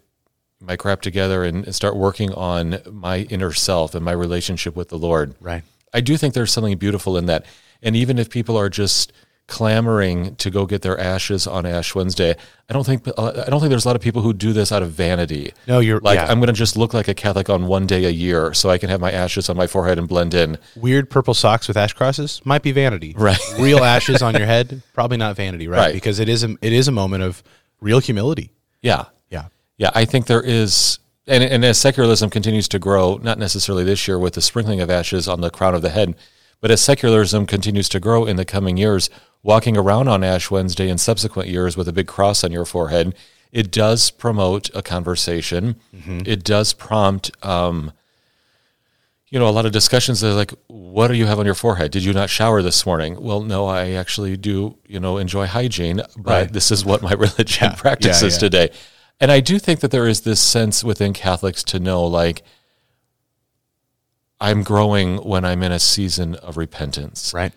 my 0.61 0.75
crap 0.75 1.01
together 1.01 1.43
and 1.43 1.73
start 1.73 1.95
working 1.95 2.31
on 2.33 2.79
my 2.91 3.19
inner 3.29 3.51
self 3.51 3.95
and 3.95 4.05
my 4.05 4.11
relationship 4.11 4.75
with 4.75 4.89
the 4.89 4.97
Lord. 4.97 5.35
Right. 5.41 5.63
I 5.93 6.01
do 6.01 6.15
think 6.17 6.33
there's 6.33 6.51
something 6.53 6.77
beautiful 6.77 7.17
in 7.17 7.25
that. 7.25 7.45
And 7.81 7.95
even 7.95 8.19
if 8.19 8.29
people 8.29 8.57
are 8.57 8.69
just 8.69 9.11
clamoring 9.47 10.33
to 10.37 10.49
go 10.49 10.65
get 10.65 10.81
their 10.81 10.97
ashes 10.97 11.45
on 11.45 11.65
Ash 11.65 11.93
Wednesday, 11.93 12.35
I 12.69 12.73
don't 12.73 12.85
think 12.85 13.05
uh, 13.07 13.43
I 13.45 13.49
don't 13.49 13.59
think 13.59 13.69
there's 13.69 13.83
a 13.83 13.87
lot 13.89 13.95
of 13.97 14.01
people 14.01 14.21
who 14.21 14.33
do 14.33 14.53
this 14.53 14.71
out 14.71 14.81
of 14.81 14.91
vanity. 14.91 15.51
No, 15.67 15.79
you're- 15.79 15.99
like 16.01 16.15
yeah. 16.17 16.27
I'm 16.27 16.39
going 16.39 16.47
to 16.47 16.53
just 16.53 16.77
look 16.77 16.93
like 16.93 17.07
a 17.09 17.13
Catholic 17.13 17.49
on 17.49 17.67
one 17.67 17.85
day 17.85 18.05
a 18.05 18.09
year 18.09 18.53
so 18.53 18.69
I 18.69 18.77
can 18.77 18.89
have 18.89 19.01
my 19.01 19.11
ashes 19.11 19.49
on 19.49 19.57
my 19.57 19.67
forehead 19.67 19.97
and 19.99 20.07
blend 20.07 20.33
in. 20.33 20.57
weird 20.77 21.09
purple 21.09 21.33
socks 21.33 21.67
with 21.67 21.75
ash 21.75 21.93
crosses 21.93 22.41
might 22.45 22.61
be 22.63 22.71
vanity. 22.71 23.13
Right. 23.17 23.39
Real 23.59 23.83
ashes 23.83 24.21
on 24.21 24.35
your 24.35 24.45
head, 24.47 24.81
probably 24.93 25.17
not 25.17 25.35
vanity, 25.35 25.67
right? 25.67 25.77
Right. 25.79 25.93
Because 25.93 26.19
it 26.19 26.29
is 26.29 26.43
a 26.43 26.55
it 26.61 26.71
is 26.71 26.87
a 26.87 26.91
moment 26.93 27.23
of 27.23 27.43
real 27.81 27.99
humility. 27.99 28.51
Yeah. 28.81 29.05
Yeah. 29.81 29.87
Yeah, 29.87 29.91
I 29.95 30.05
think 30.05 30.27
there 30.27 30.41
is, 30.43 30.99
and, 31.27 31.43
and 31.43 31.65
as 31.65 31.77
secularism 31.77 32.29
continues 32.29 32.67
to 32.69 32.79
grow, 32.79 33.17
not 33.23 33.39
necessarily 33.39 33.83
this 33.83 34.07
year 34.07 34.19
with 34.19 34.35
the 34.35 34.41
sprinkling 34.41 34.79
of 34.79 34.89
ashes 34.89 35.27
on 35.27 35.41
the 35.41 35.49
crown 35.49 35.73
of 35.73 35.81
the 35.81 35.89
head, 35.89 36.15
but 36.59 36.69
as 36.69 36.81
secularism 36.81 37.47
continues 37.47 37.89
to 37.89 37.99
grow 37.99 38.25
in 38.25 38.35
the 38.35 38.45
coming 38.45 38.77
years, 38.77 39.09
walking 39.41 39.75
around 39.75 40.07
on 40.07 40.23
Ash 40.23 40.51
Wednesday 40.51 40.87
in 40.87 40.99
subsequent 40.99 41.49
years 41.49 41.75
with 41.75 41.87
a 41.87 41.93
big 41.93 42.05
cross 42.05 42.43
on 42.43 42.51
your 42.51 42.65
forehead, 42.65 43.15
it 43.51 43.71
does 43.71 44.11
promote 44.11 44.69
a 44.75 44.83
conversation. 44.83 45.75
It 46.27 46.43
does 46.43 46.73
prompt, 46.73 47.31
um, 47.43 47.91
you 49.29 49.39
know, 49.39 49.47
a 49.47 49.51
lot 49.51 49.65
of 49.65 49.71
discussions 49.71 50.21
that 50.21 50.29
are 50.29 50.35
like, 50.35 50.53
what 50.67 51.07
do 51.07 51.15
you 51.15 51.25
have 51.25 51.39
on 51.39 51.45
your 51.45 51.55
forehead? 51.55 51.91
Did 51.91 52.03
you 52.03 52.13
not 52.13 52.29
shower 52.29 52.61
this 52.61 52.85
morning? 52.85 53.19
Well, 53.19 53.41
no, 53.41 53.65
I 53.65 53.91
actually 53.91 54.37
do, 54.37 54.77
you 54.85 54.99
know, 54.99 55.17
enjoy 55.17 55.47
hygiene, 55.47 56.01
but 56.15 56.31
Right. 56.31 56.53
this 56.53 56.69
is 56.69 56.85
what 56.85 57.01
my 57.01 57.13
religion 57.27 57.71
practices 57.73 58.35
yeah. 58.35 58.39
today. 58.39 58.69
And 59.21 59.31
I 59.31 59.39
do 59.39 59.59
think 59.59 59.79
that 59.81 59.91
there 59.91 60.07
is 60.07 60.21
this 60.21 60.41
sense 60.41 60.83
within 60.83 61.13
Catholics 61.13 61.63
to 61.65 61.79
know, 61.79 62.03
like, 62.03 62.41
I'm 64.39 64.63
growing 64.63 65.17
when 65.17 65.45
I'm 65.45 65.61
in 65.61 65.71
a 65.71 65.79
season 65.79 66.33
of 66.35 66.57
repentance. 66.57 67.31
Right. 67.31 67.53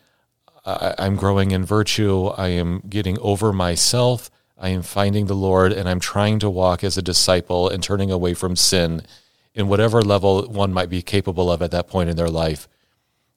I, 0.67 0.95
I'm 0.99 1.17
growing 1.17 1.51
in 1.51 1.65
virtue. 1.65 2.27
I 2.27 2.49
am 2.49 2.83
getting 2.89 3.19
over 3.21 3.51
myself. 3.53 4.31
I 4.59 4.69
am 4.69 4.83
finding 4.83 5.27
the 5.27 5.35
Lord, 5.35 5.73
and 5.73 5.89
I'm 5.89 6.01
trying 6.01 6.39
to 6.41 6.51
walk 6.51 6.85
as 6.85 6.99
a 6.99 7.03
disciple 7.03 7.71
and 7.71 7.83
turning 7.83 8.11
away 8.11 8.35
from 8.35 8.55
sin 8.55 9.03
in 9.55 9.69
whatever 9.69 10.03
level 10.03 10.47
one 10.47 10.73
might 10.73 10.91
be 10.91 11.01
capable 11.01 11.51
of 11.51 11.63
at 11.63 11.71
that 11.71 11.89
point 11.89 12.11
in 12.11 12.17
their 12.17 12.29
life. 12.29 12.69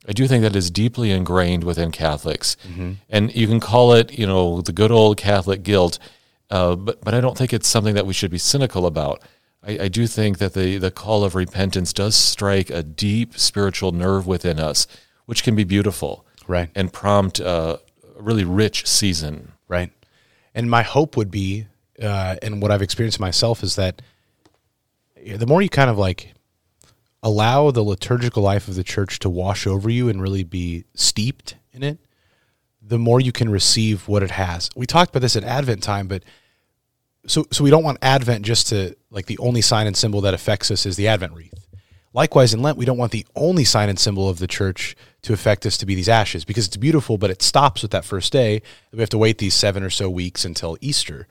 I 0.08 0.12
do 0.12 0.28
think 0.28 0.42
that 0.44 0.56
is 0.56 0.70
deeply 0.70 1.12
ingrained 1.12 1.64
within 1.64 1.92
Catholics, 1.92 2.56
mm-hmm. 2.68 2.94
and 3.10 3.34
you 3.36 3.48
can 3.48 3.60
call 3.60 3.94
it, 3.94 4.18
you 4.18 4.28
know, 4.28 4.62
the 4.62 4.72
good 4.72 4.92
old 4.92 5.18
Catholic 5.18 5.64
guilt, 5.64 6.00
uh, 6.50 6.76
but 6.76 7.02
but 7.02 7.14
I 7.14 7.22
don't 7.22 7.38
think 7.38 7.54
it's 7.54 7.68
something 7.68 7.96
that 7.96 8.06
we 8.06 8.14
should 8.14 8.32
be 8.32 8.38
cynical 8.38 8.86
about. 8.86 9.22
I, 9.64 9.80
I 9.84 9.88
do 9.88 10.08
think 10.08 10.38
that 10.38 10.54
the 10.54 10.78
the 10.78 10.92
call 10.92 11.24
of 11.24 11.36
repentance 11.36 11.92
does 11.94 12.16
strike 12.16 12.70
a 12.70 12.84
deep 12.84 13.38
spiritual 13.38 13.92
nerve 13.92 14.28
within 14.28 14.60
us, 14.60 14.88
which 15.26 15.44
can 15.44 15.56
be 15.56 15.64
beautiful, 15.64 16.26
Right. 16.48 16.70
and 16.76 16.92
prompt 16.94 17.40
uh, 17.42 17.78
a 18.18 18.22
really 18.22 18.44
rich 18.46 18.88
season. 18.88 19.52
Right. 19.68 19.92
And 20.56 20.70
my 20.70 20.82
hope 20.84 21.18
would 21.18 21.30
be, 21.30 21.68
uh, 22.02 22.38
and 22.42 22.62
what 22.62 22.72
I've 22.72 22.82
experienced 22.82 23.20
myself 23.20 23.62
is 23.64 23.76
that 23.76 24.02
the 25.26 25.46
more 25.46 25.62
you 25.62 25.70
kind 25.70 25.90
of 25.90 25.98
like 25.98 26.34
allow 27.22 27.72
the 27.72 27.84
liturgical 27.84 28.42
life 28.44 28.68
of 28.68 28.76
the 28.76 28.84
church 28.84 29.20
to 29.20 29.30
wash 29.30 29.68
over 29.68 29.90
you 29.90 30.08
and 30.10 30.22
really 30.22 30.44
be 30.44 30.86
steeped 30.94 31.56
in 31.74 31.84
it, 31.84 31.98
the 32.88 32.98
more 32.98 33.20
you 33.20 33.32
can 33.32 33.50
receive 33.50 34.08
what 34.08 34.24
it 34.24 34.32
has. 34.32 34.70
We 34.76 34.86
talked 34.86 35.10
about 35.10 35.22
this 35.22 35.36
at 35.36 35.44
Advent 35.44 35.84
time, 35.84 36.08
but 36.08 36.24
so 37.26 37.46
so 37.52 37.64
we 37.64 37.70
don't 37.70 37.84
want 37.84 37.98
Advent 38.02 38.46
just 38.46 38.68
to 38.68 38.96
like 39.12 39.26
the 39.26 39.38
only 39.40 39.62
sign 39.62 39.88
and 39.88 39.98
symbol 39.98 40.22
that 40.22 40.34
affects 40.34 40.72
us 40.72 40.86
is 40.86 40.96
the 40.96 41.08
Advent 41.08 41.34
wreath. 41.34 41.68
Likewise, 42.14 42.54
in 42.54 42.62
Lent, 42.62 42.78
we 42.78 42.86
don't 42.86 42.98
want 42.98 43.12
the 43.12 43.26
only 43.36 43.64
sign 43.64 43.90
and 43.90 44.00
symbol 44.00 44.30
of 44.30 44.40
the 44.40 44.48
church 44.48 44.96
to 45.22 45.34
affect 45.34 45.66
us 45.66 45.78
to 45.78 45.86
be 45.86 45.94
these 45.94 46.10
ashes 46.10 46.46
because 46.46 46.66
it's 46.66 46.78
beautiful, 46.78 47.18
but 47.18 47.30
it 47.30 47.44
stops 47.44 47.82
with 47.82 47.92
that 47.92 48.06
first 48.06 48.32
day. 48.32 48.62
We 48.92 49.00
have 49.00 49.10
to 49.10 49.18
wait 49.18 49.38
these 49.38 49.54
seven 49.54 49.84
or 49.84 49.90
so 49.90 50.10
weeks 50.10 50.46
until 50.46 50.78
Easter. 50.82 51.28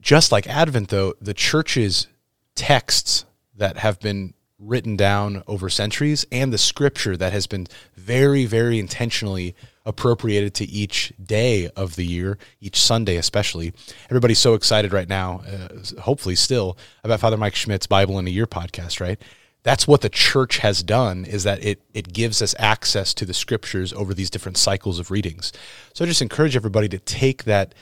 Just 0.00 0.30
like 0.30 0.46
Advent, 0.46 0.88
though, 0.88 1.14
the 1.20 1.34
church's 1.34 2.06
texts 2.54 3.26
that 3.56 3.78
have 3.78 3.98
been 4.00 4.32
written 4.58 4.96
down 4.96 5.42
over 5.46 5.68
centuries 5.68 6.26
and 6.32 6.52
the 6.52 6.58
scripture 6.58 7.16
that 7.16 7.32
has 7.32 7.46
been 7.46 7.66
very, 7.96 8.44
very 8.44 8.78
intentionally 8.78 9.54
appropriated 9.86 10.52
to 10.54 10.64
each 10.64 11.12
day 11.22 11.68
of 11.76 11.96
the 11.96 12.04
year, 12.04 12.36
each 12.60 12.78
Sunday 12.80 13.16
especially. 13.16 13.72
Everybody's 14.06 14.38
so 14.38 14.54
excited 14.54 14.92
right 14.92 15.08
now, 15.08 15.42
uh, 15.48 16.00
hopefully 16.00 16.34
still, 16.34 16.76
about 17.04 17.20
Father 17.20 17.36
Mike 17.36 17.54
Schmitz's 17.54 17.86
Bible 17.86 18.18
in 18.18 18.26
a 18.26 18.30
Year 18.30 18.46
podcast, 18.46 19.00
right? 19.00 19.20
That's 19.62 19.88
what 19.88 20.02
the 20.02 20.08
church 20.08 20.58
has 20.58 20.82
done 20.82 21.24
is 21.24 21.44
that 21.44 21.64
it 21.64 21.82
it 21.92 22.12
gives 22.12 22.40
us 22.42 22.54
access 22.58 23.12
to 23.14 23.24
the 23.24 23.34
scriptures 23.34 23.92
over 23.92 24.14
these 24.14 24.30
different 24.30 24.56
cycles 24.56 24.98
of 24.98 25.10
readings. 25.10 25.52
So 25.94 26.04
I 26.04 26.08
just 26.08 26.22
encourage 26.22 26.56
everybody 26.56 26.88
to 26.90 26.98
take 26.98 27.44
that 27.44 27.74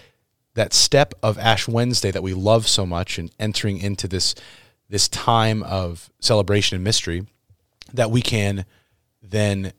that 0.54 0.72
step 0.72 1.12
of 1.22 1.38
Ash 1.38 1.68
Wednesday 1.68 2.10
that 2.10 2.22
we 2.22 2.34
love 2.34 2.66
so 2.66 2.86
much 2.86 3.18
and 3.18 3.30
entering 3.38 3.78
into 3.78 4.08
this 4.08 4.34
this 4.88 5.08
time 5.08 5.62
of 5.62 6.10
celebration 6.20 6.76
and 6.76 6.84
mystery 6.84 7.26
that 7.92 8.10
we 8.10 8.22
can 8.22 8.64
then 9.22 9.72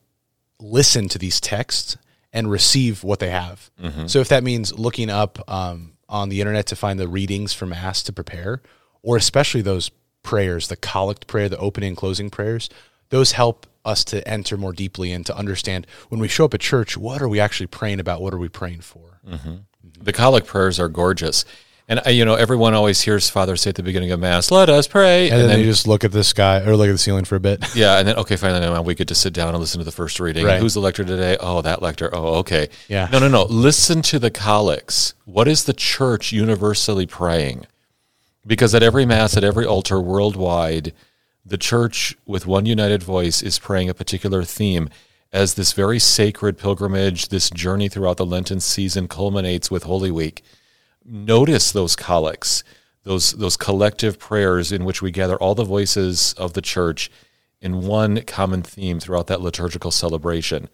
listen 0.59 1.07
to 1.09 1.17
these 1.17 1.39
texts 1.39 1.97
and 2.33 2.51
receive 2.51 3.03
what 3.03 3.19
they 3.19 3.29
have. 3.29 3.71
Mm-hmm. 3.81 4.07
So 4.07 4.19
if 4.19 4.29
that 4.29 4.43
means 4.43 4.77
looking 4.77 5.09
up 5.09 5.39
um, 5.49 5.93
on 6.09 6.29
the 6.29 6.41
internet 6.41 6.67
to 6.67 6.75
find 6.75 6.99
the 6.99 7.07
readings 7.07 7.53
for 7.53 7.65
Mass 7.65 8.03
to 8.03 8.13
prepare, 8.13 8.61
or 9.01 9.17
especially 9.17 9.61
those 9.61 9.89
prayers, 10.23 10.67
the 10.67 10.75
collect 10.75 11.27
prayer, 11.27 11.47
the 11.47 11.57
opening 11.57 11.89
and 11.89 11.97
closing 11.97 12.29
prayers, 12.29 12.69
those 13.09 13.31
help 13.33 13.65
us 13.85 14.03
to 14.03 14.27
enter 14.27 14.57
more 14.57 14.73
deeply 14.73 15.13
and 15.13 15.25
to 15.25 15.35
understand 15.35 15.87
when 16.09 16.19
we 16.19 16.27
show 16.27 16.45
up 16.45 16.53
at 16.53 16.59
church, 16.59 16.97
what 16.97 17.21
are 17.21 17.29
we 17.29 17.39
actually 17.39 17.67
praying 17.67 18.01
about? 18.01 18.21
What 18.21 18.33
are 18.33 18.37
we 18.37 18.49
praying 18.49 18.81
for? 18.81 19.21
Mm-hmm. 19.25 19.55
The 20.01 20.13
collect 20.13 20.45
prayers 20.45 20.79
are 20.79 20.89
gorgeous. 20.89 21.45
And 21.89 22.01
uh, 22.05 22.09
you 22.09 22.25
know, 22.25 22.35
everyone 22.35 22.73
always 22.73 23.01
hears 23.01 23.29
Father 23.29 23.55
say 23.55 23.69
at 23.69 23.75
the 23.75 23.83
beginning 23.83 24.11
of 24.11 24.19
Mass, 24.19 24.51
"Let 24.51 24.67
us 24.67 24.87
pray," 24.87 25.25
and, 25.25 25.33
and 25.33 25.41
then, 25.41 25.49
then, 25.49 25.59
you 25.59 25.65
just 25.65 25.87
look 25.87 26.03
at 26.03 26.11
the 26.11 26.23
sky 26.23 26.59
or 26.59 26.75
look 26.75 26.89
at 26.89 26.91
the 26.91 26.97
ceiling 26.97 27.23
for 27.23 27.37
a 27.37 27.39
bit. 27.39 27.63
Yeah, 27.75 27.97
and 27.97 28.07
then 28.07 28.17
okay, 28.17 28.35
finally, 28.35 28.59
now 28.59 28.81
we 28.81 28.93
get 28.93 29.07
to 29.07 29.15
sit 29.15 29.31
down 29.33 29.49
and 29.49 29.59
listen 29.59 29.79
to 29.79 29.85
the 29.85 29.91
first 29.91 30.19
reading. 30.19 30.45
Right. 30.45 30.59
Who's 30.59 30.73
the 30.73 30.81
lector 30.81 31.05
today? 31.05 31.37
Oh, 31.39 31.61
that 31.61 31.81
lector. 31.81 32.13
Oh, 32.13 32.39
okay. 32.39 32.67
Yeah. 32.89 33.07
No, 33.11 33.19
no, 33.19 33.29
no. 33.29 33.43
Listen 33.43 34.01
to 34.03 34.19
the 34.19 34.31
collects. 34.31 35.13
What 35.25 35.47
is 35.47 35.63
the 35.63 35.73
Church 35.73 36.33
universally 36.33 37.05
praying? 37.05 37.67
Because 38.45 38.75
at 38.75 38.83
every 38.83 39.05
Mass, 39.05 39.37
at 39.37 39.43
every 39.43 39.65
altar 39.65 40.01
worldwide, 40.01 40.93
the 41.45 41.57
Church, 41.57 42.17
with 42.25 42.45
one 42.45 42.65
united 42.65 43.01
voice, 43.03 43.41
is 43.41 43.59
praying 43.59 43.89
a 43.89 43.93
particular 43.93 44.43
theme. 44.43 44.89
As 45.31 45.53
this 45.53 45.71
very 45.71 45.99
sacred 45.99 46.57
pilgrimage, 46.57 47.29
this 47.29 47.49
journey 47.49 47.87
throughout 47.87 48.17
the 48.17 48.25
Lenten 48.25 48.59
season 48.59 49.07
culminates 49.07 49.69
with 49.71 49.83
Holy 49.83 50.11
Week 50.11 50.43
notice 51.07 51.71
those 51.71 51.95
collects, 51.95 52.63
those 53.03 53.31
those 53.31 53.57
collective 53.57 54.19
prayers 54.19 54.71
in 54.71 54.85
which 54.85 55.01
we 55.01 55.11
gather 55.11 55.37
all 55.37 55.55
the 55.55 55.63
voices 55.63 56.33
of 56.33 56.53
the 56.53 56.61
church 56.61 57.09
in 57.61 57.87
one 57.87 58.21
common 58.23 58.61
theme 58.61 58.99
throughout 58.99 59.27
that 59.27 59.41
liturgical 59.41 59.91
celebration. 59.91 60.69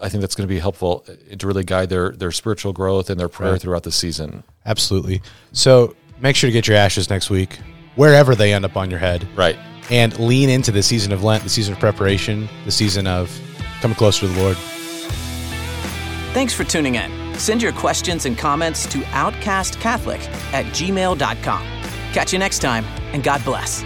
I 0.00 0.08
think 0.08 0.20
that's 0.20 0.34
going 0.34 0.48
to 0.48 0.54
be 0.54 0.58
helpful 0.58 1.04
uh, 1.08 1.36
to 1.36 1.46
really 1.46 1.64
guide 1.64 1.90
their 1.90 2.10
their 2.10 2.32
spiritual 2.32 2.72
growth 2.72 3.10
and 3.10 3.18
their 3.18 3.28
prayer 3.28 3.52
right. 3.52 3.60
throughout 3.60 3.82
the 3.82 3.92
season. 3.92 4.42
Absolutely. 4.64 5.22
So 5.52 5.94
make 6.20 6.36
sure 6.36 6.48
to 6.48 6.52
get 6.52 6.66
your 6.66 6.76
ashes 6.76 7.10
next 7.10 7.30
week, 7.30 7.58
wherever 7.96 8.34
they 8.34 8.52
end 8.52 8.64
up 8.64 8.76
on 8.76 8.90
your 8.90 8.98
head. 9.00 9.26
Right. 9.36 9.58
And 9.90 10.18
lean 10.18 10.50
into 10.50 10.72
the 10.72 10.82
season 10.82 11.12
of 11.12 11.22
Lent, 11.22 11.44
the 11.44 11.48
season 11.48 11.74
of 11.74 11.80
preparation, 11.80 12.48
the 12.64 12.72
season 12.72 13.06
of 13.06 13.30
coming 13.80 13.96
closer 13.96 14.26
to 14.26 14.28
the 14.28 14.42
Lord. 14.42 14.56
Thanks 16.32 16.52
for 16.52 16.64
tuning 16.64 16.96
in. 16.96 17.25
Send 17.38 17.62
your 17.62 17.72
questions 17.72 18.26
and 18.26 18.36
comments 18.36 18.86
to 18.86 18.98
outcastcatholic 18.98 20.20
at 20.52 20.66
gmail.com. 20.66 21.62
Catch 22.12 22.32
you 22.32 22.38
next 22.38 22.60
time, 22.60 22.84
and 23.12 23.22
God 23.22 23.44
bless. 23.44 23.84